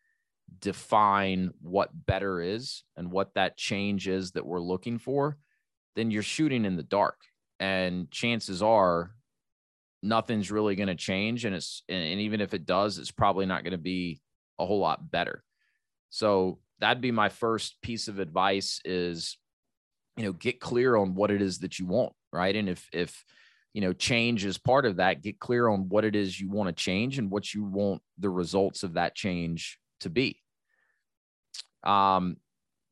define 0.59 1.51
what 1.61 1.89
better 2.05 2.41
is 2.41 2.83
and 2.95 3.11
what 3.11 3.33
that 3.35 3.57
change 3.57 4.07
is 4.07 4.31
that 4.31 4.45
we're 4.45 4.61
looking 4.61 4.99
for, 4.99 5.37
then 5.95 6.11
you're 6.11 6.23
shooting 6.23 6.63
in 6.65 6.77
the 6.77 6.83
dark. 6.83 7.17
And 7.59 8.11
chances 8.11 8.61
are 8.61 9.11
nothing's 10.03 10.51
really 10.51 10.75
going 10.75 10.87
to 10.87 10.95
change. 10.95 11.45
And 11.45 11.55
it's, 11.55 11.83
and 11.89 12.19
even 12.21 12.41
if 12.41 12.53
it 12.53 12.65
does, 12.65 12.97
it's 12.97 13.11
probably 13.11 13.45
not 13.45 13.63
going 13.63 13.71
to 13.71 13.77
be 13.77 14.21
a 14.59 14.65
whole 14.65 14.79
lot 14.79 15.09
better. 15.09 15.43
So 16.09 16.59
that'd 16.79 17.01
be 17.01 17.11
my 17.11 17.29
first 17.29 17.81
piece 17.81 18.07
of 18.07 18.19
advice 18.19 18.81
is, 18.85 19.37
you 20.17 20.23
know, 20.23 20.33
get 20.33 20.59
clear 20.59 20.95
on 20.95 21.15
what 21.15 21.31
it 21.31 21.41
is 21.41 21.59
that 21.59 21.79
you 21.79 21.85
want. 21.85 22.13
Right. 22.31 22.55
And 22.55 22.69
if, 22.69 22.87
if, 22.91 23.23
you 23.73 23.81
know, 23.81 23.93
change 23.93 24.45
is 24.45 24.57
part 24.57 24.85
of 24.85 24.97
that, 24.97 25.21
get 25.21 25.39
clear 25.39 25.67
on 25.67 25.89
what 25.89 26.05
it 26.05 26.15
is 26.15 26.39
you 26.39 26.49
want 26.49 26.69
to 26.69 26.73
change 26.73 27.17
and 27.19 27.29
what 27.29 27.53
you 27.53 27.63
want 27.63 28.01
the 28.17 28.29
results 28.29 28.83
of 28.83 28.93
that 28.93 29.15
change 29.15 29.79
to 29.99 30.09
be. 30.09 30.39
Um, 31.83 32.37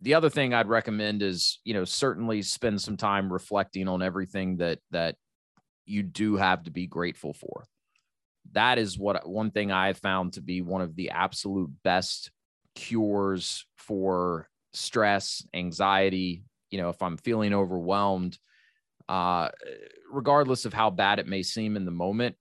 the 0.03 0.15
other 0.15 0.29
thing 0.29 0.53
I'd 0.53 0.67
recommend 0.67 1.24
is, 1.24 1.60
you 1.63 1.74
know, 1.74 1.86
certainly 1.86 2.41
spend 2.41 2.81
some 2.81 2.98
time 2.98 3.31
reflecting 3.31 3.88
on 3.88 4.03
everything 4.03 4.57
that 4.57 4.79
that 4.91 5.15
you 5.86 6.03
do 6.03 6.36
have 6.36 6.63
to 6.63 6.72
be 6.72 6.88
grateful 6.88 7.33
for. 7.33 7.63
That 8.51 8.77
is 8.77 9.00
what 9.00 9.27
one 9.27 9.51
thing 9.51 9.72
I 9.72 9.93
found 9.93 10.33
to 10.33 10.41
be 10.41 10.62
one 10.62 10.81
of 10.81 10.95
the 10.95 11.12
absolute 11.12 11.72
best 11.83 12.31
cures 12.75 13.65
for 13.77 14.50
stress, 14.74 15.45
anxiety. 15.53 16.43
You 16.69 16.79
know, 16.79 16.89
if 16.89 17.01
I'm 17.01 17.17
feeling 17.17 17.53
overwhelmed, 17.53 18.38
uh, 19.07 19.50
regardless 20.12 20.65
of 20.65 20.74
how 20.74 20.89
bad 20.89 21.19
it 21.19 21.27
may 21.27 21.43
seem 21.43 21.77
in 21.77 21.86
the 21.86 21.91
moment, 21.91 22.36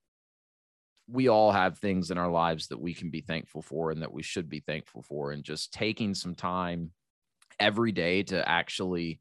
we 1.08 1.28
all 1.28 1.52
have 1.52 1.78
things 1.78 2.10
in 2.10 2.18
our 2.18 2.30
lives 2.30 2.66
that 2.68 2.80
we 2.80 2.92
can 2.92 3.10
be 3.10 3.20
thankful 3.20 3.62
for 3.62 3.92
and 3.92 4.02
that 4.02 4.12
we 4.12 4.22
should 4.24 4.48
be 4.48 4.60
thankful 4.60 5.02
for. 5.02 5.30
And 5.30 5.44
just 5.44 5.72
taking 5.72 6.14
some 6.14 6.34
time 6.34 6.90
every 7.62 7.92
day 7.92 8.22
to 8.24 8.48
actually 8.48 9.20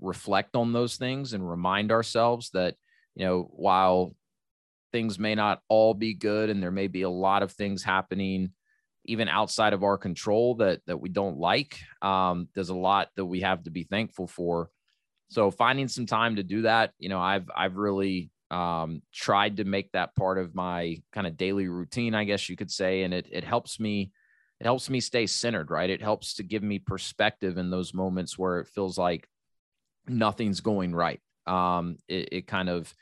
reflect 0.00 0.56
on 0.56 0.72
those 0.72 0.96
things 0.96 1.32
and 1.32 1.48
remind 1.48 1.92
ourselves 1.92 2.50
that, 2.50 2.74
you 3.14 3.24
know, 3.24 3.48
while 3.52 4.16
things 4.92 5.18
may 5.18 5.34
not 5.34 5.60
all 5.68 5.94
be 5.94 6.14
good 6.14 6.50
and 6.50 6.62
there 6.62 6.70
may 6.70 6.88
be 6.88 7.02
a 7.02 7.10
lot 7.10 7.42
of 7.42 7.52
things 7.52 7.82
happening 7.82 8.50
even 9.04 9.28
outside 9.28 9.72
of 9.72 9.82
our 9.82 9.98
control 9.98 10.54
that 10.54 10.80
that 10.86 11.00
we 11.00 11.08
don't 11.08 11.38
like 11.38 11.78
um, 12.02 12.48
there's 12.54 12.68
a 12.68 12.74
lot 12.74 13.08
that 13.16 13.24
we 13.24 13.40
have 13.40 13.62
to 13.64 13.70
be 13.70 13.84
thankful 13.84 14.26
for. 14.26 14.70
So 15.28 15.50
finding 15.50 15.88
some 15.88 16.06
time 16.06 16.36
to 16.36 16.42
do 16.42 16.62
that 16.62 16.92
you 16.98 17.08
know 17.08 17.18
i've 17.18 17.50
i've 17.56 17.76
really 17.76 18.30
um, 18.52 19.00
tried 19.12 19.56
to 19.56 19.64
make 19.64 19.90
that 19.92 20.14
part 20.14 20.38
of 20.38 20.54
my 20.54 21.02
kind 21.10 21.26
of 21.26 21.38
daily 21.38 21.68
routine, 21.68 22.14
I 22.14 22.24
guess 22.24 22.50
you 22.50 22.56
could 22.56 22.70
say, 22.70 23.02
and 23.02 23.14
it 23.14 23.26
it 23.32 23.44
helps 23.44 23.80
me 23.80 24.12
it 24.62 24.66
helps 24.66 24.88
me 24.88 25.00
stay 25.00 25.26
centered, 25.26 25.72
right? 25.72 25.90
It 25.90 26.00
helps 26.00 26.34
to 26.34 26.44
give 26.44 26.62
me 26.62 26.78
perspective 26.78 27.58
in 27.58 27.68
those 27.68 27.92
moments 27.92 28.38
where 28.38 28.60
it 28.60 28.68
feels 28.68 28.96
like 28.96 29.28
nothing's 30.06 30.60
going 30.60 30.94
right. 30.94 31.20
Um, 31.48 31.98
it, 32.06 32.28
it 32.30 32.46
kind 32.46 32.68
of 32.68 32.94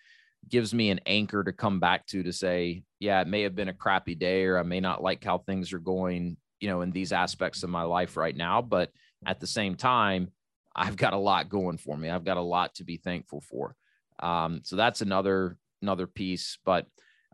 gives 0.49 0.73
me 0.73 0.88
an 0.88 1.00
anchor 1.05 1.45
to 1.45 1.52
come 1.52 1.79
back 1.79 2.07
to 2.07 2.23
to 2.23 2.33
say, 2.33 2.85
yeah, 2.99 3.21
it 3.21 3.29
may 3.29 3.43
have 3.43 3.55
been 3.55 3.69
a 3.69 3.75
crappy 3.75 4.14
day, 4.14 4.45
or 4.47 4.59
I 4.59 4.62
may 4.62 4.81
not 4.81 5.02
like 5.02 5.23
how 5.23 5.37
things 5.37 5.75
are 5.75 5.79
going, 5.79 6.38
you 6.61 6.71
know, 6.71 6.81
in 6.81 6.93
these 6.93 7.12
aspects 7.12 7.62
of 7.62 7.69
my 7.69 7.83
life 7.83 8.17
right 8.17 8.35
now, 8.35 8.62
but 8.62 8.90
at 9.26 9.38
the 9.38 9.47
same 9.47 9.75
time, 9.75 10.31
I've 10.75 10.97
got 10.97 11.12
a 11.12 11.19
lot 11.19 11.50
going 11.50 11.76
for 11.76 11.95
me. 11.95 12.09
I've 12.09 12.25
got 12.25 12.38
a 12.38 12.43
lot 12.43 12.76
to 12.76 12.85
be 12.85 12.97
thankful 12.97 13.43
for. 13.43 13.76
Um, 14.19 14.62
so 14.64 14.76
that's 14.76 15.02
another 15.02 15.59
another 15.83 16.07
piece. 16.07 16.57
But 16.64 16.87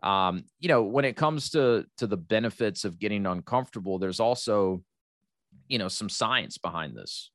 um, 0.03 0.43
you 0.59 0.67
know, 0.67 0.83
when 0.83 1.05
it 1.05 1.15
comes 1.15 1.49
to 1.51 1.85
to 1.97 2.07
the 2.07 2.17
benefits 2.17 2.85
of 2.85 2.99
getting 2.99 3.25
uncomfortable, 3.25 3.99
there's 3.99 4.19
also 4.19 4.83
you 5.67 5.79
know 5.79 5.87
some 5.87 6.09
science 6.09 6.57
behind 6.57 6.95
this. 6.95 7.31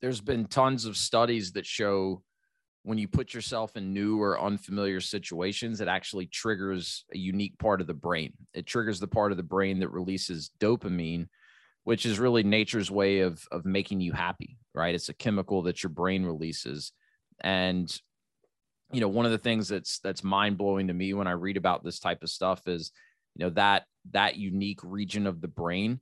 There's 0.00 0.20
been 0.20 0.46
tons 0.46 0.86
of 0.86 0.96
studies 0.96 1.52
that 1.52 1.66
show 1.66 2.22
when 2.82 2.96
you 2.96 3.06
put 3.06 3.34
yourself 3.34 3.76
in 3.76 3.92
new 3.92 4.20
or 4.22 4.40
unfamiliar 4.40 5.00
situations, 5.00 5.82
it 5.82 5.88
actually 5.88 6.26
triggers 6.26 7.04
a 7.12 7.18
unique 7.18 7.58
part 7.58 7.82
of 7.82 7.86
the 7.86 7.92
brain. 7.92 8.32
It 8.54 8.64
triggers 8.64 9.00
the 9.00 9.06
part 9.06 9.32
of 9.32 9.36
the 9.36 9.42
brain 9.42 9.80
that 9.80 9.90
releases 9.90 10.50
dopamine, 10.58 11.26
which 11.84 12.06
is 12.06 12.18
really 12.18 12.42
nature's 12.42 12.90
way 12.90 13.20
of 13.20 13.42
of 13.50 13.64
making 13.64 14.00
you 14.00 14.12
happy 14.12 14.56
right 14.74 14.94
it's 14.94 15.08
a 15.08 15.14
chemical 15.14 15.62
that 15.62 15.82
your 15.82 15.90
brain 15.90 16.24
releases 16.24 16.92
and 17.42 18.00
you 18.92 19.00
know 19.00 19.08
one 19.08 19.26
of 19.26 19.32
the 19.32 19.38
things 19.38 19.68
that's 19.68 19.98
that's 20.00 20.24
mind 20.24 20.58
blowing 20.58 20.88
to 20.88 20.94
me 20.94 21.14
when 21.14 21.26
i 21.26 21.32
read 21.32 21.56
about 21.56 21.84
this 21.84 21.98
type 21.98 22.22
of 22.22 22.30
stuff 22.30 22.66
is 22.66 22.92
you 23.34 23.44
know 23.44 23.50
that 23.50 23.84
that 24.12 24.36
unique 24.36 24.80
region 24.82 25.26
of 25.26 25.40
the 25.40 25.48
brain 25.48 26.00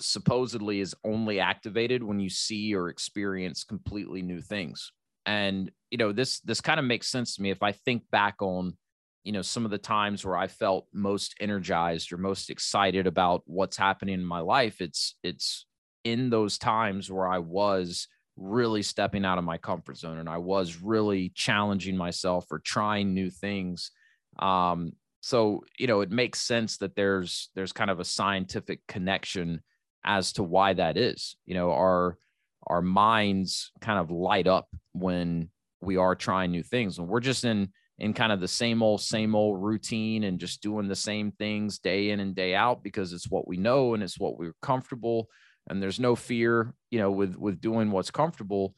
supposedly 0.00 0.80
is 0.80 0.94
only 1.04 1.40
activated 1.40 2.02
when 2.02 2.20
you 2.20 2.30
see 2.30 2.72
or 2.72 2.88
experience 2.88 3.64
completely 3.64 4.22
new 4.22 4.40
things. 4.40 4.92
And 5.26 5.72
you 5.90 5.98
know 5.98 6.12
this 6.12 6.40
this 6.40 6.60
kind 6.60 6.78
of 6.78 6.86
makes 6.86 7.08
sense 7.08 7.36
to 7.36 7.42
me 7.42 7.50
if 7.50 7.62
i 7.62 7.72
think 7.72 8.02
back 8.10 8.36
on 8.40 8.76
you 9.24 9.32
know 9.32 9.42
some 9.42 9.64
of 9.64 9.70
the 9.70 9.78
times 9.78 10.24
where 10.24 10.36
i 10.36 10.46
felt 10.46 10.86
most 10.92 11.34
energized 11.40 12.12
or 12.12 12.18
most 12.18 12.50
excited 12.50 13.06
about 13.06 13.42
what's 13.46 13.76
happening 13.76 14.14
in 14.14 14.24
my 14.24 14.40
life 14.40 14.80
it's 14.80 15.16
it's 15.22 15.66
in 16.04 16.30
those 16.30 16.58
times 16.58 17.10
where 17.10 17.26
i 17.26 17.38
was 17.38 18.08
really 18.38 18.82
stepping 18.82 19.24
out 19.24 19.38
of 19.38 19.44
my 19.44 19.58
comfort 19.58 19.96
zone 19.96 20.18
and 20.18 20.28
i 20.28 20.38
was 20.38 20.80
really 20.80 21.30
challenging 21.34 21.96
myself 21.96 22.46
or 22.50 22.60
trying 22.60 23.12
new 23.12 23.30
things. 23.30 23.90
Um 24.38 24.92
so 25.20 25.64
you 25.78 25.88
know 25.88 26.00
it 26.00 26.10
makes 26.10 26.40
sense 26.40 26.78
that 26.78 26.94
there's 26.94 27.50
there's 27.54 27.72
kind 27.72 27.90
of 27.90 27.98
a 27.98 28.04
scientific 28.04 28.80
connection 28.86 29.60
as 30.04 30.32
to 30.34 30.42
why 30.44 30.74
that 30.74 30.96
is. 30.96 31.36
You 31.44 31.54
know 31.54 31.72
our 31.72 32.16
our 32.68 32.82
minds 32.82 33.72
kind 33.80 33.98
of 33.98 34.10
light 34.10 34.46
up 34.46 34.68
when 34.92 35.48
we 35.80 35.96
are 35.96 36.14
trying 36.14 36.50
new 36.50 36.62
things. 36.62 36.98
And 36.98 37.08
we're 37.08 37.20
just 37.20 37.44
in 37.44 37.72
in 37.98 38.12
kind 38.12 38.30
of 38.30 38.40
the 38.40 38.48
same 38.48 38.82
old 38.82 39.00
same 39.00 39.34
old 39.34 39.62
routine 39.62 40.24
and 40.24 40.38
just 40.38 40.62
doing 40.62 40.86
the 40.86 40.96
same 40.96 41.32
things 41.32 41.78
day 41.78 42.10
in 42.10 42.20
and 42.20 42.34
day 42.34 42.54
out 42.54 42.82
because 42.82 43.12
it's 43.12 43.28
what 43.28 43.48
we 43.48 43.56
know 43.56 43.94
and 43.94 44.02
it's 44.02 44.20
what 44.20 44.38
we're 44.38 44.54
comfortable 44.62 45.28
and 45.68 45.82
there's 45.82 46.00
no 46.00 46.16
fear 46.16 46.72
you 46.90 46.98
know 46.98 47.10
with 47.10 47.36
with 47.36 47.60
doing 47.60 47.90
what's 47.90 48.10
comfortable 48.10 48.74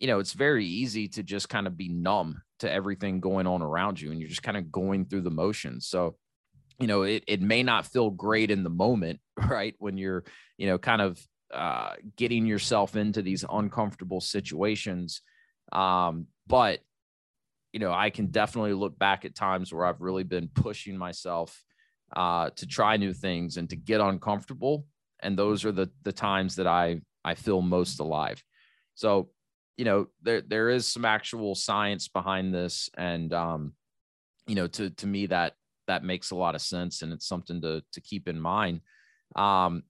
you 0.00 0.06
know 0.06 0.18
it's 0.18 0.32
very 0.32 0.66
easy 0.66 1.08
to 1.08 1.22
just 1.22 1.48
kind 1.48 1.66
of 1.66 1.76
be 1.76 1.88
numb 1.88 2.42
to 2.58 2.70
everything 2.70 3.20
going 3.20 3.46
on 3.46 3.62
around 3.62 4.00
you 4.00 4.10
and 4.10 4.20
you're 4.20 4.28
just 4.28 4.42
kind 4.42 4.56
of 4.56 4.70
going 4.70 5.04
through 5.04 5.20
the 5.20 5.30
motions 5.30 5.86
so 5.86 6.16
you 6.78 6.86
know 6.86 7.02
it, 7.02 7.24
it 7.26 7.40
may 7.40 7.62
not 7.62 7.86
feel 7.86 8.10
great 8.10 8.50
in 8.50 8.62
the 8.62 8.70
moment 8.70 9.20
right 9.48 9.74
when 9.78 9.96
you're 9.96 10.24
you 10.58 10.66
know 10.66 10.78
kind 10.78 11.02
of 11.02 11.20
uh, 11.52 11.94
getting 12.16 12.46
yourself 12.46 12.96
into 12.96 13.22
these 13.22 13.44
uncomfortable 13.48 14.20
situations 14.20 15.20
um, 15.72 16.26
but 16.46 16.80
you 17.74 17.80
know, 17.80 17.92
I 17.92 18.10
can 18.10 18.26
definitely 18.26 18.72
look 18.72 18.96
back 18.96 19.24
at 19.24 19.34
times 19.34 19.74
where 19.74 19.84
I've 19.84 20.00
really 20.00 20.22
been 20.22 20.48
pushing 20.48 20.96
myself 20.96 21.60
uh, 22.14 22.50
to 22.54 22.68
try 22.68 22.96
new 22.96 23.12
things 23.12 23.56
and 23.56 23.68
to 23.70 23.74
get 23.74 24.00
uncomfortable. 24.00 24.86
And 25.24 25.36
those 25.36 25.64
are 25.64 25.72
the 25.72 25.90
the 26.02 26.12
times 26.12 26.56
that 26.56 26.66
I 26.66 27.00
I 27.24 27.34
feel 27.34 27.62
most 27.62 27.98
alive. 27.98 28.42
So, 28.94 29.30
you 29.76 29.84
know, 29.84 30.06
there 30.22 30.40
there 30.40 30.70
is 30.70 30.86
some 30.86 31.04
actual 31.04 31.54
science 31.54 32.08
behind 32.08 32.54
this, 32.54 32.88
and 32.96 33.32
um, 33.32 33.72
you 34.46 34.54
know, 34.54 34.66
to 34.68 34.90
to 34.90 35.06
me 35.06 35.26
that 35.26 35.54
that 35.86 36.04
makes 36.04 36.30
a 36.30 36.36
lot 36.36 36.54
of 36.54 36.60
sense, 36.60 37.02
and 37.02 37.12
it's 37.12 37.26
something 37.26 37.60
to 37.62 37.82
to 37.92 38.00
keep 38.00 38.28
in 38.28 38.38
mind. 38.38 38.80
Um, 39.34 39.82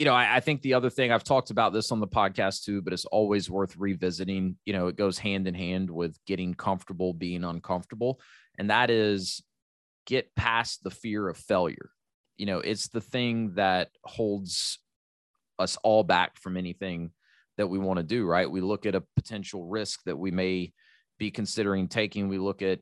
you 0.00 0.06
know, 0.06 0.14
I, 0.14 0.36
I, 0.36 0.40
think 0.40 0.62
the 0.62 0.72
other 0.72 0.88
thing 0.88 1.12
I've 1.12 1.24
talked 1.24 1.50
about 1.50 1.74
this 1.74 1.92
on 1.92 2.00
the 2.00 2.08
podcast 2.08 2.64
too, 2.64 2.80
but 2.80 2.94
it's 2.94 3.04
always 3.04 3.50
worth 3.50 3.76
revisiting. 3.76 4.56
You 4.64 4.72
know, 4.72 4.86
it 4.86 4.96
goes 4.96 5.18
hand 5.18 5.46
in 5.46 5.54
hand 5.54 5.90
with 5.90 6.16
getting 6.26 6.54
comfortable 6.54 7.12
being 7.12 7.44
uncomfortable. 7.44 8.18
And 8.58 8.70
that 8.70 8.88
is 8.88 9.42
get 10.06 10.34
past 10.34 10.82
the 10.82 10.90
fear 10.90 11.28
of 11.28 11.36
failure. 11.36 11.90
You 12.40 12.46
know, 12.46 12.60
it's 12.60 12.88
the 12.88 13.02
thing 13.02 13.52
that 13.56 13.90
holds 14.02 14.78
us 15.58 15.76
all 15.82 16.02
back 16.02 16.38
from 16.38 16.56
anything 16.56 17.10
that 17.58 17.66
we 17.66 17.78
want 17.78 17.98
to 17.98 18.02
do, 18.02 18.24
right? 18.24 18.50
We 18.50 18.62
look 18.62 18.86
at 18.86 18.94
a 18.94 19.04
potential 19.14 19.66
risk 19.66 20.00
that 20.06 20.18
we 20.18 20.30
may 20.30 20.72
be 21.18 21.30
considering 21.30 21.86
taking. 21.86 22.28
We 22.28 22.38
look 22.38 22.62
at, 22.62 22.78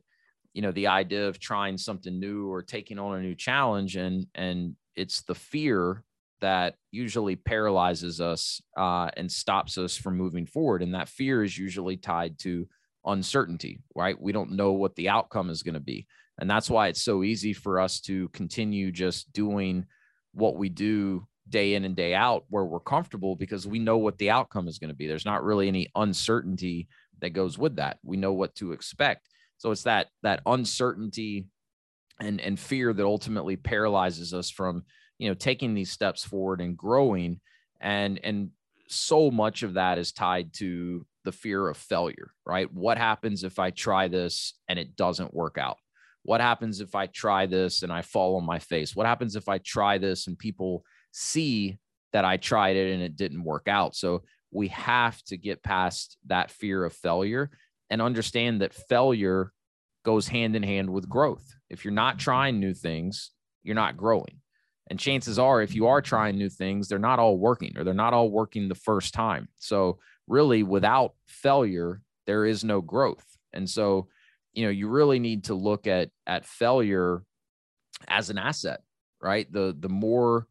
you 0.53 0.61
know, 0.61 0.71
the 0.71 0.87
idea 0.87 1.27
of 1.27 1.41
trying 1.41 1.77
something 1.77 2.17
new 2.17 2.49
or 2.49 2.61
taking 2.61 2.97
on 2.97 3.19
a 3.19 3.21
new 3.21 3.35
challenge 3.35 3.97
and 3.97 4.27
and 4.33 4.77
it's 4.95 5.23
the 5.23 5.35
fear 5.35 6.05
that 6.39 6.75
usually 6.91 7.35
paralyzes 7.35 8.21
us 8.21 8.61
uh, 8.77 9.09
and 9.17 9.29
stops 9.29 9.77
us 9.77 9.97
from 9.97 10.15
moving 10.15 10.45
forward. 10.45 10.81
And 10.81 10.93
that 10.93 11.09
fear 11.09 11.43
is 11.43 11.57
usually 11.57 11.97
tied 11.97 12.39
to 12.39 12.65
uncertainty, 13.05 13.81
right? 13.93 14.19
We 14.19 14.31
don't 14.31 14.53
know 14.53 14.71
what 14.71 14.95
the 14.95 15.09
outcome 15.09 15.49
is 15.49 15.63
going 15.63 15.73
to 15.73 15.81
be. 15.81 16.07
And 16.39 16.49
that's 16.49 16.69
why 16.69 16.87
it's 16.87 17.01
so 17.01 17.23
easy 17.23 17.53
for 17.53 17.79
us 17.79 17.99
to 18.01 18.29
continue 18.29 18.91
just 18.91 19.31
doing 19.33 19.85
what 20.33 20.55
we 20.55 20.69
do 20.69 21.27
day 21.49 21.73
in 21.73 21.83
and 21.83 21.95
day 21.95 22.13
out 22.13 22.45
where 22.49 22.65
we're 22.65 22.79
comfortable 22.79 23.35
because 23.35 23.67
we 23.67 23.79
know 23.79 23.97
what 23.97 24.17
the 24.17 24.29
outcome 24.29 24.67
is 24.67 24.77
going 24.79 24.89
to 24.89 24.95
be. 24.95 25.07
There's 25.07 25.25
not 25.25 25.43
really 25.43 25.67
any 25.67 25.87
uncertainty 25.95 26.87
that 27.19 27.31
goes 27.31 27.57
with 27.57 27.75
that. 27.77 27.97
We 28.03 28.17
know 28.17 28.33
what 28.33 28.55
to 28.55 28.71
expect. 28.71 29.27
So 29.57 29.71
it's 29.71 29.83
that 29.83 30.07
that 30.23 30.41
uncertainty 30.45 31.47
and 32.21 32.39
and 32.39 32.59
fear 32.59 32.93
that 32.93 33.05
ultimately 33.05 33.57
paralyzes 33.57 34.33
us 34.33 34.49
from, 34.49 34.83
you 35.17 35.27
know, 35.27 35.33
taking 35.33 35.73
these 35.73 35.91
steps 35.91 36.23
forward 36.23 36.61
and 36.61 36.77
growing 36.77 37.41
and 37.81 38.19
and 38.23 38.51
so 38.87 39.29
much 39.29 39.63
of 39.63 39.75
that 39.75 39.97
is 39.97 40.11
tied 40.11 40.53
to 40.53 41.05
the 41.23 41.31
fear 41.31 41.67
of 41.67 41.77
failure, 41.77 42.31
right? 42.45 42.71
What 42.73 42.97
happens 42.97 43.43
if 43.43 43.59
I 43.59 43.69
try 43.69 44.07
this 44.07 44.53
and 44.67 44.79
it 44.79 44.95
doesn't 44.95 45.33
work 45.33 45.57
out? 45.57 45.77
What 46.23 46.41
happens 46.41 46.81
if 46.81 46.95
I 46.95 47.07
try 47.07 47.45
this 47.45 47.83
and 47.83 47.91
I 47.91 48.01
fall 48.01 48.35
on 48.35 48.45
my 48.45 48.59
face? 48.59 48.95
What 48.95 49.07
happens 49.07 49.35
if 49.35 49.47
I 49.47 49.57
try 49.59 49.97
this 49.97 50.27
and 50.27 50.37
people 50.37 50.83
see 51.11 51.79
that 52.13 52.25
I 52.25 52.37
tried 52.37 52.75
it 52.75 52.93
and 52.93 53.01
it 53.01 53.15
didn't 53.15 53.43
work 53.43 53.67
out? 53.67 53.95
So 53.95 54.23
we 54.51 54.67
have 54.69 55.21
to 55.23 55.37
get 55.37 55.63
past 55.63 56.17
that 56.27 56.51
fear 56.51 56.83
of 56.83 56.93
failure 56.93 57.51
and 57.89 58.01
understand 58.01 58.61
that 58.61 58.73
failure 58.73 59.53
goes 60.03 60.27
hand 60.27 60.55
in 60.55 60.63
hand 60.63 60.89
with 60.89 61.09
growth. 61.09 61.55
If 61.69 61.85
you're 61.85 61.93
not 61.93 62.19
trying 62.19 62.59
new 62.59 62.73
things, 62.73 63.31
you're 63.63 63.75
not 63.75 63.97
growing. 63.97 64.39
And 64.89 64.99
chances 64.99 65.37
are, 65.37 65.61
if 65.61 65.75
you 65.75 65.87
are 65.87 66.01
trying 66.01 66.37
new 66.37 66.49
things, 66.49 66.87
they're 66.87 66.97
not 66.97 67.19
all 67.19 67.37
working 67.37 67.77
or 67.77 67.83
they're 67.83 67.93
not 67.93 68.13
all 68.13 68.31
working 68.31 68.67
the 68.67 68.75
first 68.75 69.13
time. 69.13 69.47
So, 69.59 69.99
really, 70.27 70.63
without 70.63 71.13
failure, 71.27 72.01
there 72.25 72.45
is 72.45 72.63
no 72.63 72.81
growth. 72.81 73.25
And 73.53 73.69
so, 73.69 74.07
you 74.53 74.65
know, 74.65 74.71
you 74.71 74.87
really 74.87 75.19
need 75.19 75.45
to 75.45 75.53
look 75.53 75.87
at 75.87 76.09
at 76.27 76.45
failure 76.45 77.23
as 78.07 78.29
an 78.29 78.37
asset, 78.37 78.81
right? 79.21 79.51
The 79.51 79.75
the 79.77 79.89
more 79.89 80.47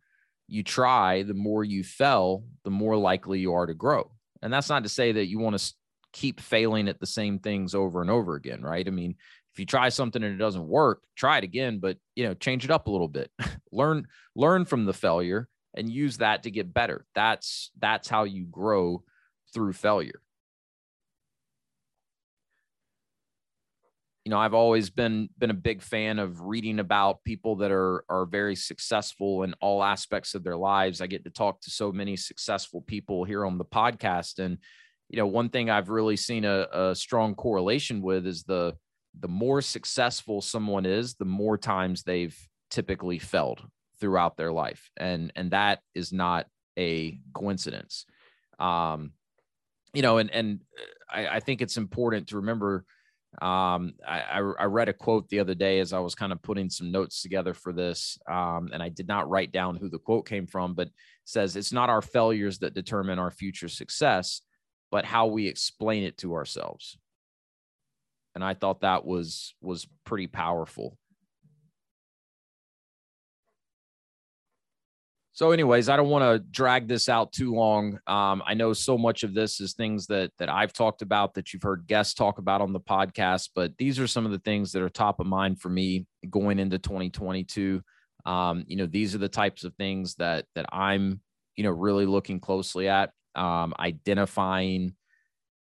you 0.47 0.63
try, 0.63 1.23
the 1.23 1.35
more 1.35 1.63
you 1.63 1.85
fail, 1.85 2.45
the 2.65 2.71
more 2.71 2.97
likely 2.97 3.41
you 3.41 3.53
are 3.55 3.67
to 3.67 3.75
grow. 3.75 4.11
And 4.41 4.53
that's 4.53 4.69
not 4.69 4.85
to 4.85 4.89
say 4.89 5.13
that 5.13 5.27
you 5.27 5.39
want 5.39 5.59
to 5.59 5.75
keep 6.13 6.41
failing 6.41 6.89
at 6.89 7.01
the 7.01 7.07
same 7.07 7.39
things 7.39 7.75
over 7.75 8.01
and 8.01 8.11
over 8.11 8.35
again, 8.35 8.63
right? 8.63 8.87
I 8.87 8.91
mean, 8.91 9.17
if 9.53 9.59
you 9.59 9.67
try 9.67 9.89
something 9.89 10.23
and 10.23 10.35
it 10.35 10.39
doesn't 10.39 10.67
work, 10.67 11.03
try 11.17 11.39
it 11.39 11.45
again, 11.45 11.81
but 11.81 11.99
you 12.15 12.25
know, 12.25 12.35
change 12.35 12.65
it 12.65 12.71
up 12.71 12.87
a 12.87 12.91
little 12.91 13.09
bit. 13.09 13.31
learn 13.73 14.07
learn 14.35 14.65
from 14.65 14.85
the 14.85 14.93
failure 14.93 15.49
and 15.75 15.91
use 15.91 16.19
that 16.19 16.45
to 16.45 16.51
get 16.51 16.73
better. 16.73 17.05
That's 17.15 17.71
that's 17.79 18.09
how 18.09 18.25
you 18.25 18.47
grow 18.47 19.03
through 19.53 19.73
failure. 19.75 20.21
You 24.29 24.31
know 24.31 24.41
i've 24.41 24.53
always 24.53 24.91
been 24.91 25.31
been 25.39 25.49
a 25.49 25.55
big 25.55 25.81
fan 25.81 26.19
of 26.19 26.43
reading 26.43 26.81
about 26.81 27.25
people 27.25 27.57
that 27.57 27.71
are 27.71 28.05
are 28.11 28.27
very 28.27 28.55
successful 28.55 29.43
in 29.43 29.55
all 29.63 29.83
aspects 29.83 30.35
of 30.35 30.45
their 30.45 30.55
lives. 30.55 31.01
I 31.01 31.07
get 31.07 31.25
to 31.25 31.31
talk 31.31 31.63
to 31.63 31.71
so 31.71 31.93
many 31.93 32.15
successful 32.15 32.83
people 32.83 33.25
here 33.25 33.47
on 33.47 33.57
the 33.57 33.65
podcast 33.65 34.39
and 34.39 34.59
you 35.09 35.17
know 35.17 35.27
one 35.27 35.49
thing 35.49 35.71
i've 35.71 35.89
really 35.89 36.17
seen 36.17 36.45
a, 36.45 36.69
a 36.71 36.95
strong 36.95 37.35
correlation 37.37 38.03
with 38.03 38.27
is 38.27 38.43
the 38.43 38.77
the 39.19 39.29
more 39.29 39.63
successful 39.63 40.43
someone 40.43 40.85
is 40.85 41.15
the 41.15 41.25
more 41.25 41.57
times 41.57 42.03
they've 42.03 42.37
typically 42.69 43.19
failed 43.19 43.63
throughout 43.99 44.37
their 44.37 44.53
life 44.53 44.91
and 44.99 45.33
and 45.37 45.53
that 45.53 45.79
is 45.95 46.13
not 46.13 46.45
a 46.79 47.19
coincidence. 47.33 48.05
Um 48.59 49.13
you 49.95 50.03
know 50.03 50.19
and 50.19 50.31
and 50.31 50.61
I, 51.11 51.29
I 51.29 51.41
think 51.41 51.63
it's 51.63 51.79
important 51.79 52.29
to 52.29 52.37
remember 52.37 52.85
um, 53.43 53.93
I, 54.07 54.41
I, 54.59 54.65
read 54.65 54.89
a 54.89 54.95
quote 54.95 55.29
the 55.29 55.41
other 55.41 55.55
day 55.55 55.81
as 55.81 55.93
I 55.93 55.99
was 56.01 56.15
kind 56.15 56.33
of 56.33 56.43
putting 56.43 56.71
some 56.71 56.91
notes 56.91 57.23
together 57.23 57.53
for 57.53 57.73
this, 57.73 58.19
um, 58.29 58.71
and 58.73 58.83
I 58.83 58.89
did 58.89 59.07
not 59.07 59.29
write 59.29 59.53
down 59.53 59.77
who 59.77 59.89
the 59.89 59.99
quote 59.99 60.27
came 60.27 60.47
from, 60.47 60.75
but 60.75 60.89
says 61.25 61.55
it's 61.55 61.73
not 61.73 61.91
our 61.91 62.01
failures 62.01 62.59
that 62.61 62.75
determine 62.75 63.19
our 63.19 63.31
future 63.31 63.69
success, 63.69 64.41
but 64.91 65.05
how 65.05 65.27
we 65.27 65.47
explain 65.47 66.05
it 66.05 66.17
to 66.19 66.35
ourselves. 66.35 66.97
And 68.35 68.43
I 68.43 68.55
thought 68.55 68.81
that 68.81 69.05
was 69.05 69.55
was 69.61 69.87
pretty 70.05 70.27
powerful. 70.27 70.97
So, 75.39 75.53
anyways, 75.53 75.89
I 75.89 75.97
don't 75.97 76.09
want 76.09 76.25
to 76.25 76.45
drag 76.51 76.89
this 76.89 77.09
out 77.09 77.31
too 77.31 77.55
long. 77.55 78.01
Um, 78.09 78.43
I 78.45 78.55
know 78.55 78.73
so 78.73 78.99
much 78.99 79.23
of 79.23 79.35
this 79.35 79.61
is 79.61 79.73
things 79.73 80.09
that 80.09 80.33
that 80.41 80.49
I've 80.49 80.73
talked 80.73 81.01
about 81.01 81.35
that 81.35 81.53
you've 81.53 81.63
heard 81.63 81.87
guests 81.87 82.13
talk 82.13 82.39
about 82.39 82.61
on 82.61 82.73
the 82.73 82.81
podcast, 82.81 83.51
but 83.55 83.71
these 83.79 84.01
are 84.01 84.09
some 84.09 84.27
of 84.27 84.33
the 84.33 84.41
things 84.41 84.73
that 84.73 84.83
are 84.83 84.89
top 84.89 85.21
of 85.21 85.29
mind 85.29 85.61
for 85.61 85.69
me 85.69 86.09
going 86.29 86.59
into 86.59 86.77
2022. 86.77 87.81
Um, 88.27 88.65
you 88.67 88.75
know, 88.75 88.87
these 88.87 89.15
are 89.15 89.19
the 89.19 89.29
types 89.29 89.63
of 89.63 89.73
things 89.77 90.17
that 90.17 90.47
that 90.57 90.67
I'm, 90.73 91.21
you 91.55 91.63
know, 91.63 91.71
really 91.71 92.05
looking 92.05 92.41
closely 92.41 92.89
at, 92.89 93.13
um, 93.37 93.75
identifying, 93.79 94.97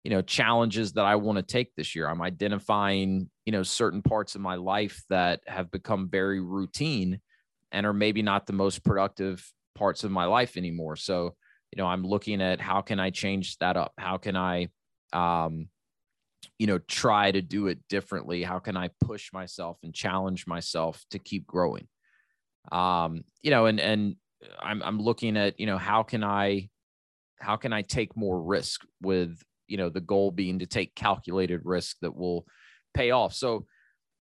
you 0.03 0.11
know, 0.11 0.21
challenges 0.21 0.95
that 0.95 1.05
I 1.05 1.15
want 1.15 1.37
to 1.37 1.45
take 1.45 1.77
this 1.77 1.95
year. 1.95 2.09
I'm 2.09 2.23
identifying, 2.23 3.31
you 3.47 3.53
know, 3.53 3.63
certain 3.63 4.03
parts 4.03 4.35
of 4.35 4.41
my 4.41 4.57
life 4.57 5.05
that 5.11 5.43
have 5.47 5.71
become 5.71 6.09
very 6.11 6.41
routine 6.41 7.21
and 7.71 7.87
are 7.87 7.93
maybe 7.93 8.21
not 8.21 8.49
the 8.49 8.53
most 8.53 8.83
productive 8.83 9.49
parts 9.81 10.05
of 10.05 10.11
my 10.11 10.27
life 10.27 10.59
anymore. 10.59 10.95
So, 10.95 11.35
you 11.73 11.83
know, 11.83 11.87
I'm 11.87 12.05
looking 12.05 12.43
at 12.43 12.61
how 12.61 12.83
can 12.83 13.01
I 13.01 13.09
change 13.11 13.57
that 13.59 13.77
up? 13.77 13.93
How 13.97 14.19
can 14.19 14.37
I, 14.37 14.69
um, 15.15 15.69
you 16.59 16.67
know, 16.67 16.79
try 16.79 17.33
to 17.33 17.41
do 17.41 17.69
it 17.69 17.79
differently? 17.89 18.43
How 18.43 18.59
can 18.59 18.77
I 18.77 18.91
push 19.01 19.33
myself 19.33 19.79
and 19.83 19.95
challenge 19.95 20.47
myself 20.47 21.03
to 21.13 21.19
keep 21.19 21.47
growing? 21.47 21.89
Um, 22.71 23.25
you 23.43 23.51
know, 23.51 23.65
and 23.67 23.81
and 23.81 24.17
I'm 24.61 24.83
I'm 24.83 25.01
looking 25.01 25.39
at, 25.39 25.59
you 25.59 25.67
know, 25.67 25.79
how 25.79 26.03
can 26.03 26.23
I 26.23 26.69
how 27.41 27.57
can 27.57 27.73
I 27.73 27.83
take 27.83 28.17
more 28.17 28.41
risk 28.43 28.83
with, 29.01 29.43
you 29.67 29.79
know, 29.79 29.89
the 29.89 30.01
goal 30.01 30.31
being 30.31 30.59
to 30.59 30.67
take 30.67 30.95
calculated 30.95 31.63
risk 31.65 31.97
that 32.03 32.15
will 32.15 32.45
pay 32.93 33.13
off. 33.13 33.33
So, 33.33 33.65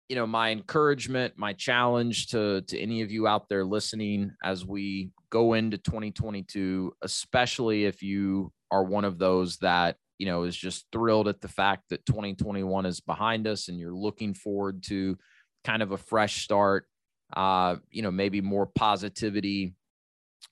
you 0.09 0.15
know, 0.15 0.25
my 0.25 0.49
encouragement, 0.49 1.33
my 1.37 1.53
challenge 1.53 2.27
to 2.27 2.61
to 2.61 2.79
any 2.79 3.03
of 3.03 3.11
you 3.11 3.27
out 3.27 3.49
there 3.49 3.65
listening 3.65 4.31
as 4.43 4.65
we 4.65 5.11
go 5.29 5.53
into 5.53 5.77
2022, 5.77 6.93
especially 7.01 7.85
if 7.85 8.01
you 8.01 8.51
are 8.71 8.83
one 8.83 9.05
of 9.05 9.17
those 9.17 9.57
that, 9.57 9.97
you 10.17 10.25
know, 10.25 10.43
is 10.43 10.55
just 10.55 10.85
thrilled 10.91 11.27
at 11.27 11.41
the 11.41 11.47
fact 11.47 11.83
that 11.89 12.05
2021 12.05 12.85
is 12.85 12.99
behind 12.99 13.47
us 13.47 13.67
and 13.67 13.79
you're 13.79 13.93
looking 13.93 14.33
forward 14.33 14.83
to 14.83 15.17
kind 15.63 15.81
of 15.81 15.91
a 15.91 15.97
fresh 15.97 16.43
start, 16.43 16.85
uh, 17.35 17.75
you 17.89 18.01
know, 18.01 18.11
maybe 18.11 18.41
more 18.41 18.65
positivity 18.65 19.75